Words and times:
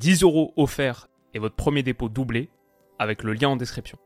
10 0.00 0.22
euros 0.22 0.54
offerts 0.56 1.08
et 1.34 1.38
votre 1.38 1.56
premier 1.56 1.82
dépôt 1.82 2.08
doublé 2.08 2.48
avec 2.98 3.22
le 3.22 3.34
lien 3.34 3.50
en 3.50 3.56
description. 3.56 3.98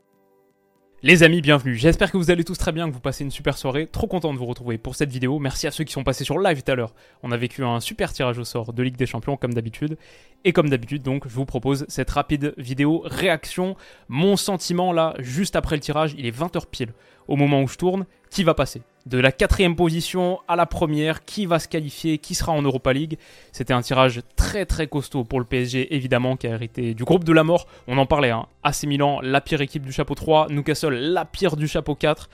Les 1.03 1.23
amis, 1.23 1.39
bienvenue. 1.39 1.75
J'espère 1.75 2.11
que 2.11 2.17
vous 2.17 2.31
allez 2.31 2.43
tous 2.43 2.57
très 2.57 2.73
bien, 2.73 2.89
que 2.89 2.93
vous 2.93 2.99
passez 2.99 3.23
une 3.23 3.31
super 3.31 3.57
soirée. 3.57 3.87
Trop 3.87 4.05
content 4.05 4.33
de 4.33 4.37
vous 4.37 4.45
retrouver 4.45 4.77
pour 4.77 4.95
cette 4.95 5.09
vidéo. 5.09 5.39
Merci 5.39 5.67
à 5.67 5.71
ceux 5.71 5.85
qui 5.85 5.93
sont 5.93 6.03
passés 6.03 6.25
sur 6.25 6.37
live 6.37 6.63
tout 6.63 6.69
à 6.69 6.75
l'heure. 6.75 6.93
On 7.23 7.31
a 7.31 7.37
vécu 7.37 7.63
un 7.63 7.79
super 7.79 8.11
tirage 8.11 8.37
au 8.37 8.43
sort 8.43 8.73
de 8.73 8.83
Ligue 8.83 8.97
des 8.97 9.05
Champions 9.05 9.37
comme 9.37 9.53
d'habitude. 9.53 9.97
Et 10.43 10.51
comme 10.51 10.67
d'habitude, 10.67 11.01
donc, 11.01 11.29
je 11.29 11.33
vous 11.33 11.45
propose 11.45 11.85
cette 11.87 12.09
rapide 12.09 12.53
vidéo 12.57 13.01
réaction. 13.05 13.77
Mon 14.09 14.35
sentiment 14.35 14.91
là, 14.91 15.13
juste 15.19 15.55
après 15.55 15.77
le 15.77 15.81
tirage, 15.81 16.13
il 16.17 16.25
est 16.25 16.37
20h 16.37 16.65
pile. 16.69 16.93
Au 17.27 17.35
moment 17.35 17.61
où 17.61 17.67
je 17.67 17.77
tourne, 17.77 18.05
qui 18.29 18.43
va 18.43 18.53
passer 18.53 18.81
De 19.05 19.19
la 19.19 19.31
quatrième 19.31 19.75
position 19.75 20.39
à 20.47 20.55
la 20.55 20.65
première, 20.65 21.25
qui 21.25 21.45
va 21.45 21.59
se 21.59 21.67
qualifier, 21.67 22.17
qui 22.17 22.35
sera 22.35 22.51
en 22.51 22.61
Europa 22.61 22.93
League 22.93 23.17
C'était 23.51 23.73
un 23.73 23.81
tirage 23.81 24.21
très 24.35 24.65
très 24.65 24.87
costaud 24.87 25.23
pour 25.23 25.39
le 25.39 25.45
PSG, 25.45 25.95
évidemment, 25.95 26.35
qui 26.35 26.47
a 26.47 26.51
hérité 26.51 26.93
du 26.93 27.03
groupe 27.03 27.23
de 27.23 27.33
la 27.33 27.43
mort. 27.43 27.67
On 27.87 27.97
en 27.97 28.05
parlait, 28.05 28.31
hein. 28.31 28.47
AC 28.63 28.83
Milan, 28.83 29.19
la 29.21 29.41
pire 29.41 29.61
équipe 29.61 29.83
du 29.83 29.91
chapeau 29.91 30.15
3, 30.15 30.47
Newcastle, 30.49 30.93
la 30.93 31.25
pire 31.25 31.55
du 31.55 31.67
chapeau 31.67 31.95
4 31.95 32.29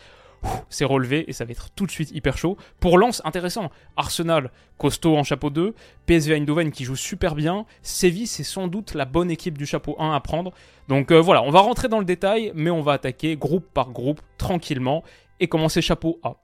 c'est 0.70 0.86
relevé 0.86 1.30
et 1.30 1.34
ça 1.34 1.45
va 1.45 1.52
être 1.52 1.70
tout 1.75 1.86
de 1.86 1.92
suite 1.92 2.11
hyper 2.11 2.38
chaud. 2.38 2.58
Pour 2.80 2.97
Lens, 2.97 3.22
intéressant. 3.25 3.70
Arsenal, 3.97 4.52
costaud 4.78 5.16
en 5.17 5.23
chapeau 5.23 5.50
2. 5.50 5.75
PSV 6.06 6.36
Eindhoven 6.36 6.72
qui 6.72 6.84
joue 6.84 6.95
super 6.95 7.36
bien. 7.36 7.66
Séville, 7.81 8.28
c'est 8.28 8.44
sans 8.44 8.67
doute 8.67 8.94
la 8.94 9.06
bonne 9.06 9.30
équipe 9.31 9.58
du 9.58 9.66
chapeau 9.66 9.95
1 10.00 10.14
à 10.14 10.19
prendre. 10.19 10.52
Donc 10.88 11.12
euh, 11.12 11.22
voilà, 11.22 11.44
on 11.44 11.52
va 11.52 11.59
rentrer 11.62 11.88
dans 11.88 12.00
le 12.00 12.06
détail, 12.06 12.52
mais 12.56 12.69
on 12.69 12.81
va 12.81 12.94
attaquer 12.94 13.36
groupe 13.38 13.66
par 13.73 13.92
groupe, 13.92 14.22
tranquillement, 14.38 15.03
et 15.42 15.47
commencer 15.47 15.81
chapeau 15.81 16.20
A. 16.23 16.36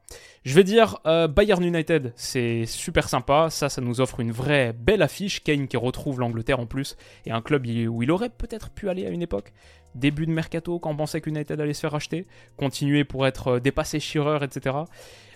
Je 0.43 0.55
vais 0.55 0.63
dire 0.63 0.99
euh, 1.05 1.27
Bayern 1.27 1.63
United, 1.63 2.13
c'est 2.15 2.65
super 2.65 3.07
sympa, 3.07 3.49
ça, 3.49 3.69
ça 3.69 3.79
nous 3.79 4.01
offre 4.01 4.19
une 4.19 4.31
vraie 4.31 4.73
belle 4.73 5.03
affiche. 5.03 5.43
Kane 5.43 5.67
qui 5.67 5.77
retrouve 5.77 6.19
l'Angleterre 6.19 6.59
en 6.59 6.65
plus, 6.65 6.97
et 7.25 7.31
un 7.31 7.41
club 7.41 7.65
où 7.65 8.03
il 8.03 8.11
aurait 8.11 8.29
peut-être 8.29 8.71
pu 8.71 8.89
aller 8.89 9.05
à 9.05 9.09
une 9.09 9.21
époque. 9.21 9.53
Début 9.93 10.25
de 10.25 10.31
mercato, 10.31 10.79
quand 10.79 10.91
on 10.91 10.95
pensait 10.95 11.21
qu'United 11.21 11.59
allait 11.61 11.73
se 11.73 11.81
faire 11.81 11.91
racheter, 11.91 12.25
continuer 12.57 13.03
pour 13.03 13.27
être 13.27 13.47
euh, 13.47 13.59
dépassé 13.59 13.99
Shearer, 13.99 14.43
etc. 14.43 14.75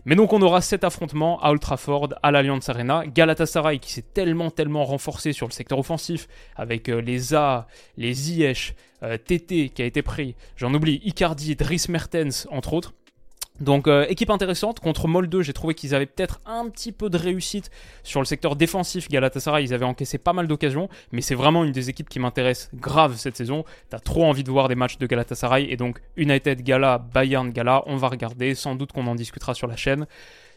Mais 0.05 0.15
donc 0.15 0.33
on 0.33 0.41
aura 0.41 0.61
cet 0.61 0.83
affrontement 0.83 1.39
à 1.41 1.51
Old 1.51 1.61
Trafford, 1.61 2.09
à 2.23 2.31
l'Allianz 2.31 2.67
Arena. 2.67 3.03
Galatasaray 3.05 3.77
qui 3.77 3.91
s'est 3.91 4.13
tellement 4.13 4.49
tellement 4.49 4.85
renforcé 4.85 5.33
sur 5.33 5.47
le 5.47 5.51
secteur 5.53 5.77
offensif 5.77 6.27
avec 6.55 6.89
euh, 6.89 6.99
les 6.99 7.35
A, 7.35 7.67
les 7.95 8.13
Ziyech, 8.13 8.75
TT 9.25 9.69
qui 9.69 9.81
a 9.81 9.85
été 9.85 10.03
pris, 10.03 10.35
j'en 10.55 10.71
oublie, 10.75 11.01
Icardi, 11.03 11.55
Dries 11.55 11.85
Mertens 11.89 12.47
entre 12.51 12.73
autres. 12.73 12.93
Donc 13.61 13.87
euh, 13.87 14.05
équipe 14.09 14.31
intéressante 14.31 14.79
contre 14.79 15.07
Molde, 15.07 15.41
j'ai 15.41 15.53
trouvé 15.53 15.75
qu'ils 15.75 15.93
avaient 15.93 16.07
peut-être 16.07 16.39
un 16.45 16.67
petit 16.69 16.91
peu 16.91 17.09
de 17.09 17.17
réussite 17.17 17.69
sur 18.03 18.19
le 18.19 18.25
secteur 18.25 18.55
défensif. 18.55 19.07
Galatasaray, 19.07 19.63
ils 19.63 19.73
avaient 19.73 19.85
encaissé 19.85 20.17
pas 20.17 20.33
mal 20.33 20.47
d'occasions, 20.47 20.89
mais 21.11 21.21
c'est 21.21 21.35
vraiment 21.35 21.63
une 21.63 21.71
des 21.71 21.89
équipes 21.89 22.09
qui 22.09 22.19
m'intéresse 22.19 22.71
grave 22.73 23.15
cette 23.17 23.37
saison. 23.37 23.63
T'as 23.89 23.99
trop 23.99 24.25
envie 24.25 24.43
de 24.43 24.51
voir 24.51 24.67
des 24.67 24.75
matchs 24.75 24.97
de 24.97 25.05
Galatasaray 25.05 25.67
et 25.69 25.77
donc 25.77 26.01
United 26.17 26.63
Gala, 26.63 26.97
Bayern 26.97 27.51
Gala, 27.51 27.83
on 27.85 27.97
va 27.97 28.09
regarder, 28.09 28.55
sans 28.55 28.75
doute 28.75 28.91
qu'on 28.91 29.05
en 29.05 29.15
discutera 29.15 29.53
sur 29.53 29.67
la 29.67 29.75
chaîne. 29.75 30.07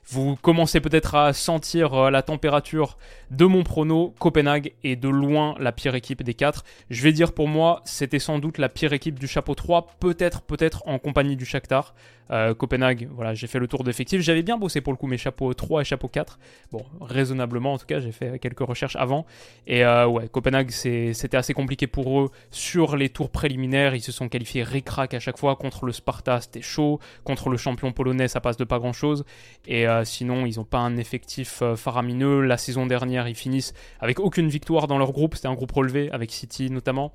Vous 0.07 0.37
commencez 0.37 0.81
peut-être 0.81 1.15
à 1.15 1.33
sentir 1.33 1.95
euh, 1.95 2.11
la 2.11 2.23
température 2.23 2.99
de 3.31 3.47
mon 3.47 3.63
prono. 3.63 4.15
Copenhague 4.19 4.75
est 4.85 4.97
de 4.97 5.09
loin 5.09 5.55
la 5.59 5.73
pire 5.73 5.95
équipe 5.95 6.23
des 6.23 6.35
quatre. 6.35 6.65
Je 6.91 7.03
vais 7.03 7.13
dire 7.13 7.33
pour 7.33 7.49
moi, 7.49 7.81
c'était 7.85 8.19
sans 8.19 8.39
doute 8.39 8.59
la 8.59 8.69
pire 8.69 8.93
équipe 8.93 9.19
du 9.19 9.27
chapeau 9.27 9.55
3, 9.55 9.97
peut-être 10.01 10.43
peut-être 10.43 10.83
en 10.87 10.99
compagnie 10.99 11.37
du 11.37 11.47
Shakhtar. 11.47 11.95
Euh, 12.31 12.55
Copenhague, 12.55 13.09
voilà, 13.13 13.35
j'ai 13.35 13.47
fait 13.47 13.59
le 13.59 13.69
tour 13.69 13.85
d'effectif. 13.85 14.21
J'avais 14.21 14.43
bien 14.43 14.57
bossé 14.57 14.81
pour 14.81 14.93
le 14.93 14.97
coup 14.97 15.07
mes 15.07 15.19
chapeaux 15.19 15.53
3 15.53 15.83
et 15.83 15.85
chapeau 15.85 16.09
4. 16.09 16.39
Bon, 16.73 16.85
raisonnablement 17.01 17.75
en 17.75 17.79
tout 17.79 17.87
cas, 17.87 18.01
j'ai 18.01 18.13
fait 18.13 18.39
quelques 18.39 18.61
recherches 18.61 18.97
avant. 18.97 19.27
Et 19.67 19.85
euh, 19.85 20.07
ouais, 20.07 20.29
Copenhague, 20.29 20.71
c'était 20.71 21.37
assez 21.37 21.55
compliqué 21.55 21.87
pour 21.87 22.21
eux 22.21 22.31
sur 22.51 22.97
les 22.97 23.09
tours 23.09 23.31
préliminaires. 23.31 23.95
Ils 23.95 24.01
se 24.01 24.13
sont 24.13 24.29
qualifiés 24.29 24.63
ric-rac 24.63 25.13
à 25.15 25.21
chaque 25.21 25.39
fois. 25.39 25.57
Contre 25.57 25.85
le 25.85 25.93
Sparta, 25.93 26.41
c'était 26.41 26.63
chaud. 26.63 26.99
Contre 27.25 27.51
le 27.51 27.57
champion 27.57 27.93
polonais, 27.93 28.29
ça 28.29 28.41
passe 28.41 28.57
de 28.57 28.65
pas 28.65 28.79
grand-chose. 28.79 29.25
Et 29.67 29.87
euh, 29.87 29.94
sinon, 30.05 30.47
ils 30.47 30.57
n'ont 30.57 30.65
pas 30.65 30.79
un 30.79 30.97
effectif 30.97 31.63
faramineux. 31.77 32.41
La 32.41 32.57
saison 32.57 32.87
dernière, 32.87 33.29
ils 33.29 33.35
finissent 33.35 33.75
avec 34.01 34.19
aucune 34.19 34.49
victoire 34.49 34.87
dans 34.87 34.99
leur 34.99 35.13
groupe. 35.13 35.35
C'était 35.35 35.49
un 35.49 35.55
groupe 35.55 35.73
relevé 35.73 36.11
avec 36.11 36.33
City 36.33 36.71
notamment 36.71 37.13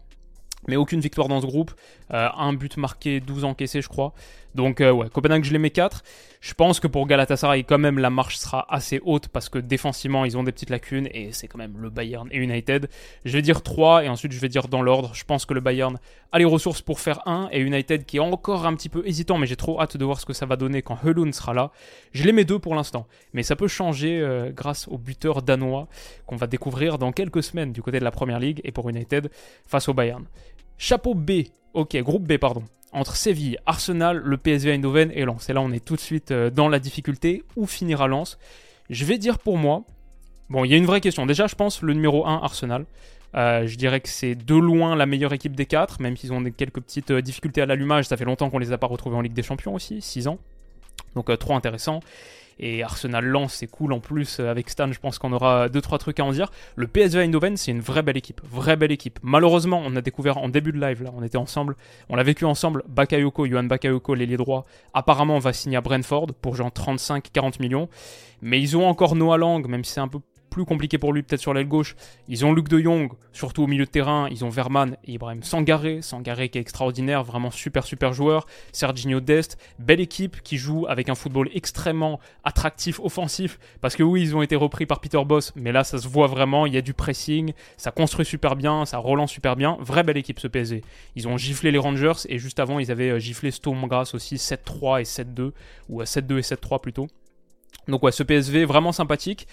mais 0.67 0.75
aucune 0.75 0.99
victoire 0.99 1.27
dans 1.27 1.41
ce 1.41 1.45
groupe. 1.45 1.71
Euh, 2.13 2.27
un 2.37 2.53
but 2.53 2.77
marqué, 2.77 3.19
12 3.19 3.45
encaissés, 3.45 3.81
je 3.81 3.89
crois. 3.89 4.13
Donc, 4.55 4.81
euh, 4.81 4.91
ouais, 4.91 5.09
Copenhague, 5.09 5.43
je 5.43 5.51
les 5.51 5.59
mets 5.59 5.69
4. 5.69 6.03
Je 6.41 6.53
pense 6.53 6.79
que 6.79 6.87
pour 6.87 7.05
Galatasaray, 7.05 7.65
quand 7.65 7.77
même, 7.77 7.99
la 7.99 8.09
marche 8.09 8.37
sera 8.37 8.65
assez 8.73 9.01
haute 9.03 9.27
parce 9.27 9.49
que 9.49 9.59
défensivement, 9.59 10.23
ils 10.23 10.37
ont 10.37 10.43
des 10.43 10.53
petites 10.53 10.69
lacunes 10.69 11.09
et 11.11 11.33
c'est 11.33 11.47
quand 11.47 11.57
même 11.57 11.77
le 11.77 11.89
Bayern 11.89 12.29
et 12.31 12.37
United. 12.37 12.89
Je 13.25 13.33
vais 13.33 13.41
dire 13.41 13.61
3 13.61 14.05
et 14.05 14.09
ensuite 14.09 14.31
je 14.31 14.39
vais 14.39 14.47
dire 14.47 14.69
dans 14.69 14.81
l'ordre. 14.81 15.13
Je 15.13 15.25
pense 15.25 15.45
que 15.45 15.53
le 15.53 15.59
Bayern 15.59 15.99
a 16.31 16.39
les 16.39 16.45
ressources 16.45 16.81
pour 16.81 17.01
faire 17.01 17.27
1 17.27 17.49
et 17.51 17.59
United 17.59 18.05
qui 18.05 18.17
est 18.17 18.21
encore 18.21 18.65
un 18.65 18.73
petit 18.75 18.87
peu 18.87 19.05
hésitant, 19.05 19.37
mais 19.37 19.47
j'ai 19.47 19.57
trop 19.57 19.81
hâte 19.81 19.97
de 19.97 20.05
voir 20.05 20.19
ce 20.21 20.25
que 20.25 20.33
ça 20.33 20.45
va 20.45 20.55
donner 20.55 20.81
quand 20.81 20.97
Helun 21.03 21.33
sera 21.33 21.53
là. 21.53 21.71
Je 22.13 22.23
les 22.23 22.31
mets 22.31 22.45
2 22.45 22.57
pour 22.57 22.73
l'instant, 22.73 23.05
mais 23.33 23.43
ça 23.43 23.57
peut 23.57 23.67
changer 23.67 24.21
euh, 24.21 24.51
grâce 24.51 24.87
au 24.87 24.97
buteur 24.97 25.41
danois 25.41 25.89
qu'on 26.25 26.37
va 26.37 26.47
découvrir 26.47 26.97
dans 26.99 27.11
quelques 27.11 27.43
semaines 27.43 27.73
du 27.73 27.81
côté 27.81 27.99
de 27.99 28.05
la 28.05 28.11
Première 28.11 28.39
Ligue 28.39 28.61
et 28.63 28.71
pour 28.71 28.87
United 28.89 29.29
face 29.67 29.89
au 29.89 29.93
Bayern. 29.93 30.23
Chapeau 30.77 31.15
B, 31.15 31.31
ok, 31.73 31.97
groupe 31.97 32.25
B, 32.25 32.37
pardon 32.37 32.63
entre 32.91 33.15
Séville, 33.15 33.57
Arsenal, 33.65 34.17
le 34.17 34.37
PSV 34.37 34.73
Eindhoven 34.73 35.11
et 35.13 35.25
Lens. 35.25 35.49
Et 35.49 35.53
là, 35.53 35.61
on 35.61 35.71
est 35.71 35.83
tout 35.83 35.95
de 35.95 36.01
suite 36.01 36.31
euh, 36.31 36.49
dans 36.49 36.69
la 36.69 36.79
difficulté. 36.79 37.43
Où 37.55 37.65
finira 37.65 38.07
Lens? 38.07 38.37
Je 38.89 39.05
vais 39.05 39.17
dire 39.17 39.39
pour 39.39 39.57
moi, 39.57 39.83
bon, 40.49 40.65
il 40.65 40.71
y 40.71 40.73
a 40.73 40.77
une 40.77 40.85
vraie 40.85 41.01
question. 41.01 41.25
Déjà, 41.25 41.47
je 41.47 41.55
pense 41.55 41.81
le 41.81 41.93
numéro 41.93 42.25
1, 42.25 42.41
Arsenal. 42.43 42.85
Euh, 43.35 43.67
je 43.67 43.77
dirais 43.77 43.99
que 43.99 44.09
c'est 44.09 44.33
de 44.33 44.55
loin 44.55 44.95
la 44.95 45.05
meilleure 45.05 45.33
équipe 45.33 45.55
des 45.55 45.67
4, 45.67 46.01
même 46.01 46.17
s'ils 46.17 46.33
ont 46.33 46.43
quelques 46.43 46.81
petites 46.81 47.11
euh, 47.11 47.21
difficultés 47.21 47.61
à 47.61 47.67
l'allumage. 47.67 48.05
Ça 48.05 48.17
fait 48.17 48.25
longtemps 48.25 48.49
qu'on 48.49 48.57
les 48.57 48.71
a 48.71 48.77
pas 48.77 48.87
retrouvés 48.87 49.15
en 49.15 49.21
Ligue 49.21 49.33
des 49.33 49.43
Champions 49.43 49.75
aussi, 49.75 50.01
6 50.01 50.27
ans. 50.27 50.39
Donc 51.15 51.35
trop 51.39 51.55
intéressant. 51.55 52.01
Et 52.59 52.83
Arsenal 52.83 53.25
lance, 53.25 53.53
c'est 53.53 53.67
cool 53.67 53.93
en 53.93 53.99
plus. 53.99 54.39
Avec 54.39 54.69
Stan, 54.69 54.91
je 54.91 54.99
pense 54.99 55.17
qu'on 55.17 55.31
aura 55.31 55.67
2-3 55.69 55.97
trucs 55.97 56.19
à 56.19 56.25
en 56.25 56.31
dire. 56.31 56.51
Le 56.75 56.87
PSV 56.87 57.21
Eindhoven, 57.21 57.55
c'est 57.55 57.71
une 57.71 57.79
vraie 57.79 58.03
belle 58.03 58.17
équipe. 58.17 58.41
Vraie 58.49 58.75
belle 58.75 58.91
équipe. 58.91 59.19
Malheureusement, 59.23 59.81
on 59.85 59.95
a 59.95 60.01
découvert 60.01 60.37
en 60.37 60.49
début 60.49 60.71
de 60.71 60.79
live, 60.79 61.03
là, 61.03 61.11
on 61.15 61.23
était 61.23 61.37
ensemble, 61.37 61.75
on 62.09 62.15
l'a 62.15 62.23
vécu 62.23 62.45
ensemble. 62.45 62.83
Bakayoko, 62.87 63.45
Johan 63.45 63.63
Bakayoko, 63.63 64.13
l'ailier 64.13 64.37
droit, 64.37 64.65
apparemment 64.93 65.35
on 65.35 65.39
va 65.39 65.53
signer 65.53 65.77
à 65.77 65.81
Brentford 65.81 66.27
pour 66.41 66.55
genre 66.55 66.69
35-40 66.69 67.61
millions. 67.61 67.89
Mais 68.41 68.59
ils 68.59 68.75
ont 68.77 68.87
encore 68.87 69.15
Noah 69.15 69.37
Lang, 69.37 69.65
même 69.67 69.83
si 69.83 69.93
c'est 69.93 69.99
un 69.99 70.07
peu 70.07 70.19
plus 70.49 70.65
compliqué 70.65 70.97
pour 70.97 71.13
lui 71.13 71.23
peut-être 71.23 71.41
sur 71.41 71.53
l'aile 71.53 71.67
gauche. 71.67 71.95
Ils 72.27 72.45
ont 72.45 72.53
Luc 72.53 72.67
de 72.67 72.79
Jong, 72.79 73.11
surtout 73.31 73.63
au 73.63 73.67
milieu 73.67 73.85
de 73.85 73.89
terrain. 73.89 74.27
Ils 74.29 74.43
ont 74.43 74.49
Verman 74.49 74.97
et 75.05 75.13
Ibrahim 75.13 75.43
Sangaré. 75.43 76.01
Sangaré 76.01 76.49
qui 76.49 76.57
est 76.57 76.61
extraordinaire, 76.61 77.23
vraiment 77.23 77.51
super 77.51 77.85
super 77.85 78.13
joueur. 78.13 78.45
Serginho 78.71 79.19
Dest, 79.19 79.57
belle 79.79 79.99
équipe 79.99 80.41
qui 80.41 80.57
joue 80.57 80.85
avec 80.87 81.09
un 81.09 81.15
football 81.15 81.49
extrêmement 81.53 82.19
attractif, 82.43 82.99
offensif. 82.99 83.59
Parce 83.81 83.95
que 83.95 84.03
oui, 84.03 84.21
ils 84.21 84.35
ont 84.35 84.41
été 84.41 84.55
repris 84.55 84.85
par 84.85 84.99
Peter 84.99 85.23
Boss, 85.25 85.53
mais 85.55 85.71
là 85.71 85.83
ça 85.83 85.97
se 85.97 86.07
voit 86.07 86.27
vraiment. 86.27 86.65
Il 86.65 86.73
y 86.73 86.77
a 86.77 86.81
du 86.81 86.93
pressing, 86.93 87.53
ça 87.77 87.91
construit 87.91 88.25
super 88.25 88.55
bien, 88.55 88.85
ça 88.85 88.97
relance 88.97 89.31
super 89.31 89.55
bien. 89.55 89.77
Vraie 89.79 90.03
belle 90.03 90.17
équipe 90.17 90.39
ce 90.39 90.47
PSG. 90.47 90.81
Ils 91.15 91.27
ont 91.27 91.37
giflé 91.37 91.71
les 91.71 91.77
Rangers 91.77 92.25
et 92.27 92.39
juste 92.39 92.59
avant 92.59 92.79
ils 92.79 92.91
avaient 92.91 93.11
euh, 93.11 93.19
giflé 93.19 93.51
Stormgrass 93.51 94.13
aussi 94.13 94.35
7-3 94.35 95.01
et 95.01 95.03
7-2 95.03 95.51
ou 95.89 96.01
7-2 96.01 96.37
et 96.37 96.41
7-3 96.41 96.81
plutôt. 96.81 97.07
Donc 97.87 98.03
ouais, 98.03 98.11
ce 98.11 98.23
PSV 98.23 98.65
vraiment 98.65 98.91
sympathique. 98.91 99.47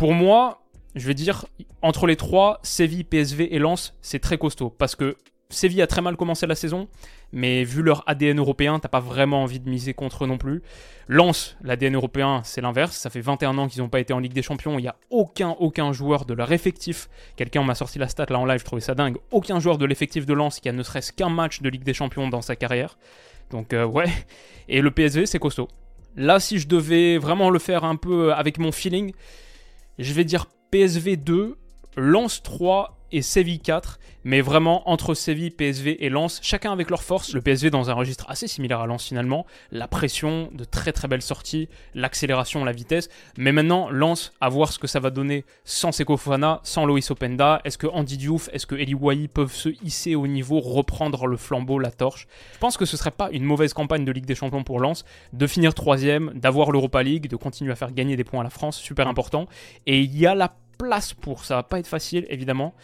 Pour 0.00 0.14
moi, 0.14 0.62
je 0.94 1.06
vais 1.06 1.12
dire, 1.12 1.44
entre 1.82 2.06
les 2.06 2.16
trois, 2.16 2.58
Séville, 2.62 3.04
PSV 3.04 3.54
et 3.54 3.58
Lens, 3.58 3.94
c'est 4.00 4.18
très 4.18 4.38
costaud. 4.38 4.70
Parce 4.70 4.96
que 4.96 5.18
Séville 5.50 5.82
a 5.82 5.86
très 5.86 6.00
mal 6.00 6.16
commencé 6.16 6.46
la 6.46 6.54
saison, 6.54 6.88
mais 7.32 7.64
vu 7.64 7.82
leur 7.82 8.02
ADN 8.08 8.38
européen, 8.38 8.78
t'as 8.78 8.88
pas 8.88 9.00
vraiment 9.00 9.42
envie 9.42 9.60
de 9.60 9.68
miser 9.68 9.92
contre 9.92 10.24
eux 10.24 10.26
non 10.26 10.38
plus. 10.38 10.62
Lens, 11.06 11.58
l'ADN 11.60 11.96
européen, 11.96 12.40
c'est 12.44 12.62
l'inverse. 12.62 12.96
Ça 12.96 13.10
fait 13.10 13.20
21 13.20 13.58
ans 13.58 13.68
qu'ils 13.68 13.82
n'ont 13.82 13.90
pas 13.90 14.00
été 14.00 14.14
en 14.14 14.20
Ligue 14.20 14.32
des 14.32 14.40
Champions. 14.40 14.78
Il 14.78 14.82
n'y 14.84 14.88
a 14.88 14.96
aucun, 15.10 15.50
aucun 15.50 15.92
joueur 15.92 16.24
de 16.24 16.32
leur 16.32 16.50
effectif. 16.50 17.10
Quelqu'un 17.36 17.62
m'a 17.62 17.74
sorti 17.74 17.98
la 17.98 18.08
stat 18.08 18.24
là 18.30 18.38
en 18.38 18.46
live, 18.46 18.60
je 18.60 18.64
trouvais 18.64 18.80
ça 18.80 18.94
dingue. 18.94 19.18
Aucun 19.32 19.60
joueur 19.60 19.76
de 19.76 19.84
l'effectif 19.84 20.24
de 20.24 20.32
Lens 20.32 20.60
qui 20.60 20.70
a 20.70 20.72
ne 20.72 20.82
serait-ce 20.82 21.12
qu'un 21.12 21.28
match 21.28 21.60
de 21.60 21.68
Ligue 21.68 21.84
des 21.84 21.92
Champions 21.92 22.26
dans 22.26 22.40
sa 22.40 22.56
carrière. 22.56 22.96
Donc, 23.50 23.74
euh, 23.74 23.84
ouais. 23.84 24.08
Et 24.66 24.80
le 24.80 24.92
PSV, 24.92 25.26
c'est 25.26 25.38
costaud. 25.38 25.68
Là, 26.16 26.40
si 26.40 26.58
je 26.58 26.68
devais 26.68 27.18
vraiment 27.18 27.50
le 27.50 27.58
faire 27.58 27.84
un 27.84 27.96
peu 27.96 28.32
avec 28.32 28.56
mon 28.56 28.72
feeling, 28.72 29.12
je 30.02 30.12
vais 30.12 30.24
dire 30.24 30.46
PSV 30.70 31.16
2, 31.16 31.56
Lens 31.96 32.42
3 32.42 32.99
et 33.12 33.22
Séville 33.22 33.60
4, 33.60 33.98
mais 34.24 34.40
vraiment 34.40 34.88
entre 34.90 35.14
Séville, 35.14 35.50
PSV 35.50 36.04
et 36.04 36.08
Lens, 36.08 36.40
chacun 36.42 36.72
avec 36.72 36.90
leur 36.90 37.02
force. 37.02 37.32
Le 37.32 37.40
PSV 37.40 37.70
dans 37.70 37.90
un 37.90 37.94
registre 37.94 38.26
assez 38.28 38.46
similaire 38.46 38.80
à 38.80 38.86
Lens 38.86 39.04
finalement, 39.04 39.46
la 39.70 39.88
pression, 39.88 40.50
de 40.52 40.64
très 40.64 40.92
très 40.92 41.08
belles 41.08 41.22
sorties, 41.22 41.68
l'accélération, 41.94 42.64
la 42.64 42.72
vitesse. 42.72 43.08
Mais 43.38 43.52
maintenant, 43.52 43.90
Lens, 43.90 44.32
à 44.40 44.48
voir 44.48 44.72
ce 44.72 44.78
que 44.78 44.86
ça 44.86 45.00
va 45.00 45.10
donner 45.10 45.44
sans 45.64 45.92
Seko 45.92 46.16
Fofana, 46.16 46.60
sans 46.62 46.84
Loïs 46.84 47.10
Openda. 47.10 47.60
Est-ce 47.64 47.78
que 47.78 47.86
Andy 47.86 48.16
Diouf, 48.16 48.48
est-ce 48.52 48.66
que 48.66 48.74
Eli 48.74 48.94
Wahi 48.94 49.28
peuvent 49.28 49.54
se 49.54 49.70
hisser 49.82 50.14
au 50.14 50.26
niveau, 50.26 50.60
reprendre 50.60 51.26
le 51.26 51.36
flambeau, 51.36 51.78
la 51.78 51.90
torche? 51.90 52.26
Je 52.54 52.58
pense 52.58 52.76
que 52.76 52.84
ce 52.84 52.96
serait 52.96 53.10
pas 53.10 53.30
une 53.30 53.44
mauvaise 53.44 53.72
campagne 53.72 54.04
de 54.04 54.12
Ligue 54.12 54.26
des 54.26 54.34
Champions 54.34 54.64
pour 54.64 54.80
Lens, 54.80 55.04
de 55.32 55.46
finir 55.46 55.74
troisième, 55.74 56.32
d'avoir 56.34 56.70
l'Europa 56.70 57.02
League, 57.02 57.28
de 57.28 57.36
continuer 57.36 57.72
à 57.72 57.76
faire 57.76 57.92
gagner 57.92 58.16
des 58.16 58.24
points 58.24 58.40
à 58.40 58.44
la 58.44 58.50
France, 58.50 58.78
super 58.78 59.08
important. 59.08 59.46
Et 59.86 60.00
il 60.00 60.16
y 60.16 60.26
a 60.26 60.34
la 60.34 60.54
place 60.80 61.12
pour, 61.12 61.44
ça 61.44 61.56
va 61.56 61.62
pas 61.62 61.78
être 61.78 61.86
facile 61.86 62.26
évidemment, 62.30 62.74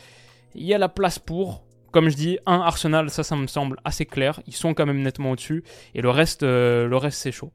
il 0.54 0.64
y 0.64 0.74
a 0.74 0.78
la 0.78 0.88
place 0.88 1.18
pour. 1.18 1.64
Comme 1.92 2.10
je 2.10 2.16
dis, 2.16 2.38
un 2.44 2.60
Arsenal, 2.60 3.08
ça, 3.08 3.22
ça 3.22 3.36
me 3.36 3.46
semble 3.46 3.78
assez 3.84 4.04
clair. 4.04 4.40
Ils 4.46 4.54
sont 4.54 4.74
quand 4.74 4.84
même 4.84 5.00
nettement 5.00 5.30
au-dessus. 5.30 5.64
Et 5.94 6.02
le 6.02 6.10
reste, 6.10 6.42
euh, 6.42 6.86
le 6.86 6.96
reste 6.96 7.18
c'est 7.18 7.32
chaud. 7.32 7.52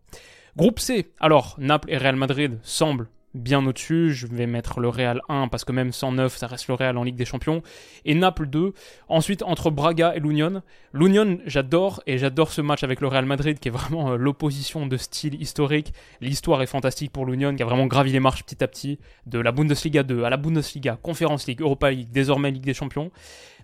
Groupe 0.58 0.80
C, 0.80 1.12
alors 1.20 1.56
Naples 1.60 1.92
et 1.92 1.98
Real 1.98 2.16
Madrid 2.16 2.60
semblent 2.64 3.08
bien 3.33 3.66
au-dessus. 3.66 4.13
Je 4.13 4.28
vais 4.28 4.48
mettre 4.48 4.80
le 4.80 4.89
Real 4.89 5.22
1 5.30 5.48
parce 5.48 5.66
que 5.66 5.72
même 5.72 5.92
109, 5.92 6.36
ça 6.36 6.48
reste 6.48 6.68
le 6.68 6.74
Real 6.74 6.98
en 6.98 7.04
Ligue 7.04 7.16
des 7.16 7.25
Champions. 7.25 7.62
Et 8.06 8.16
Naples 8.16 8.48
2. 8.48 8.74
Ensuite, 9.07 9.44
entre 9.44 9.69
Braga 9.69 10.16
et 10.16 10.19
l'Union. 10.19 10.62
L'Union, 10.94 11.39
j'adore 11.45 12.01
et 12.07 12.18
j'adore 12.18 12.51
ce 12.51 12.62
match 12.62 12.83
avec 12.83 13.01
le 13.01 13.07
Real 13.07 13.25
Madrid 13.25 13.60
qui 13.60 13.69
est 13.69 13.72
vraiment 13.72 14.12
euh, 14.12 14.16
l'opposition 14.18 14.88
de 14.88 14.98
style 14.98 15.42
historique. 15.42 15.94
L'histoire 16.19 16.62
est 16.62 16.68
fantastique 16.68 17.12
pour 17.12 17.25
l'Union 17.25 17.56
qui 17.56 17.63
a 17.63 17.66
vraiment 17.66 17.88
gravi 17.88 18.12
les 18.12 18.19
marches 18.19 18.44
petit 18.44 18.63
à 18.63 18.68
petit 18.68 19.00
de 19.25 19.39
la 19.39 19.51
Bundesliga 19.51 20.04
2 20.04 20.24
à 20.24 20.30
la 20.30 20.38
Bundesliga, 20.38 20.98
Conference 21.01 21.48
League, 21.48 21.62
Europa 21.62 21.92
League, 21.92 22.10
désormais 22.12 22.51
Ligue 22.51 22.66
des 22.66 22.74
Champions. 22.74 23.12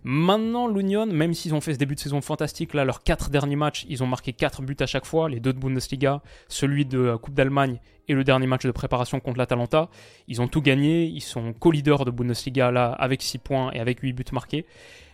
Maintenant, 0.09 0.69
l'Union, 0.69 1.05
même 1.05 1.33
s'ils 1.33 1.53
ont 1.53 1.59
fait 1.59 1.73
ce 1.73 1.79
début 1.79 1.95
de 1.95 1.99
saison 1.99 2.21
fantastique, 2.21 2.73
là, 2.73 2.85
leurs 2.85 3.03
4 3.03 3.29
derniers 3.29 3.57
matchs, 3.57 3.85
ils 3.89 4.03
ont 4.03 4.07
marqué 4.07 4.31
4 4.31 4.61
buts 4.61 4.77
à 4.79 4.85
chaque 4.85 5.05
fois, 5.05 5.27
les 5.27 5.41
deux 5.41 5.51
de 5.51 5.59
Bundesliga, 5.59 6.21
celui 6.47 6.85
de 6.85 6.97
euh, 6.97 7.17
Coupe 7.17 7.33
d'Allemagne 7.33 7.81
et 8.07 8.13
le 8.13 8.23
dernier 8.23 8.47
match 8.47 8.65
de 8.65 8.71
préparation 8.71 9.19
contre 9.19 9.37
l'Atalanta. 9.37 9.89
Ils 10.29 10.41
ont 10.41 10.47
tout 10.47 10.61
gagné, 10.61 11.03
ils 11.03 11.19
sont 11.19 11.51
co-leaders 11.51 12.05
de 12.05 12.11
Bundesliga 12.11 12.71
là, 12.71 12.93
avec 12.93 13.21
6 13.21 13.39
points 13.39 13.71
et 13.73 13.81
avec 13.81 13.99
8 13.99 14.13
buts 14.13 14.23
marqués 14.31 14.65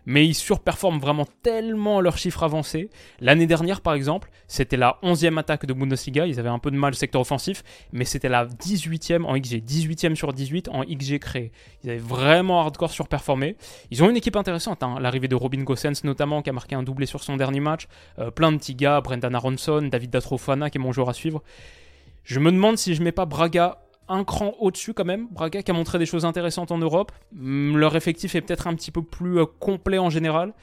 mais 0.05 0.25
ils 0.25 0.33
surperforment 0.33 0.99
vraiment 0.99 1.25
tellement 1.41 2.01
leurs 2.01 2.17
chiffres 2.17 2.43
avancés. 2.43 2.89
L'année 3.19 3.47
dernière, 3.47 3.81
par 3.81 3.93
exemple, 3.93 4.29
c'était 4.47 4.77
la 4.77 4.99
11e 5.03 5.37
attaque 5.37 5.65
de 5.65 5.73
Bundesliga, 5.73 6.27
ils 6.27 6.39
avaient 6.39 6.49
un 6.49 6.59
peu 6.59 6.71
de 6.71 6.75
mal 6.75 6.93
au 6.93 6.95
secteur 6.95 7.21
offensif, 7.21 7.63
mais 7.91 8.05
c'était 8.05 8.29
la 8.29 8.45
18e 8.45 9.23
en 9.23 9.39
XG, 9.39 9.63
18e 9.65 10.15
sur 10.15 10.33
18 10.33 10.69
en 10.69 10.83
XG 10.83 11.19
créé. 11.19 11.51
Ils 11.83 11.89
avaient 11.89 11.99
vraiment 11.99 12.61
hardcore 12.61 12.91
surperformé. 12.91 13.55
Ils 13.91 14.03
ont 14.03 14.09
une 14.09 14.17
équipe 14.17 14.35
intéressante, 14.35 14.83
hein. 14.83 14.97
l'arrivée 14.99 15.27
de 15.27 15.35
Robin 15.35 15.63
Gosens 15.63 16.03
notamment, 16.03 16.41
qui 16.41 16.49
a 16.49 16.53
marqué 16.53 16.75
un 16.75 16.83
doublé 16.83 17.05
sur 17.05 17.23
son 17.23 17.37
dernier 17.37 17.59
match, 17.59 17.87
euh, 18.19 18.31
plein 18.31 18.51
de 18.51 18.57
petits 18.57 18.75
gars, 18.75 19.01
Brendan 19.01 19.35
Aronson, 19.35 19.83
David 19.83 20.11
Datrofana, 20.11 20.69
qui 20.69 20.77
est 20.77 20.81
mon 20.81 20.91
joueur 20.91 21.09
à 21.09 21.13
suivre. 21.13 21.41
Je 22.23 22.39
me 22.39 22.51
demande 22.51 22.77
si 22.77 22.95
je 22.95 23.03
mets 23.03 23.11
pas 23.11 23.25
Braga 23.25 23.79
un 24.13 24.23
cran 24.23 24.53
au-dessus 24.59 24.93
quand 24.93 25.05
même. 25.05 25.27
Braga 25.31 25.63
qui 25.63 25.71
a 25.71 25.73
montré 25.73 25.99
des 25.99 26.05
choses 26.05 26.25
intéressantes 26.25 26.71
en 26.71 26.77
Europe. 26.77 27.11
Mm, 27.33 27.77
leur 27.77 27.95
effectif 27.95 28.35
est 28.35 28.41
peut-être 28.41 28.67
un 28.67 28.75
petit 28.75 28.91
peu 28.91 29.01
plus 29.01 29.39
euh, 29.39 29.45
complet 29.59 29.97
en 29.97 30.09
général. 30.09 30.53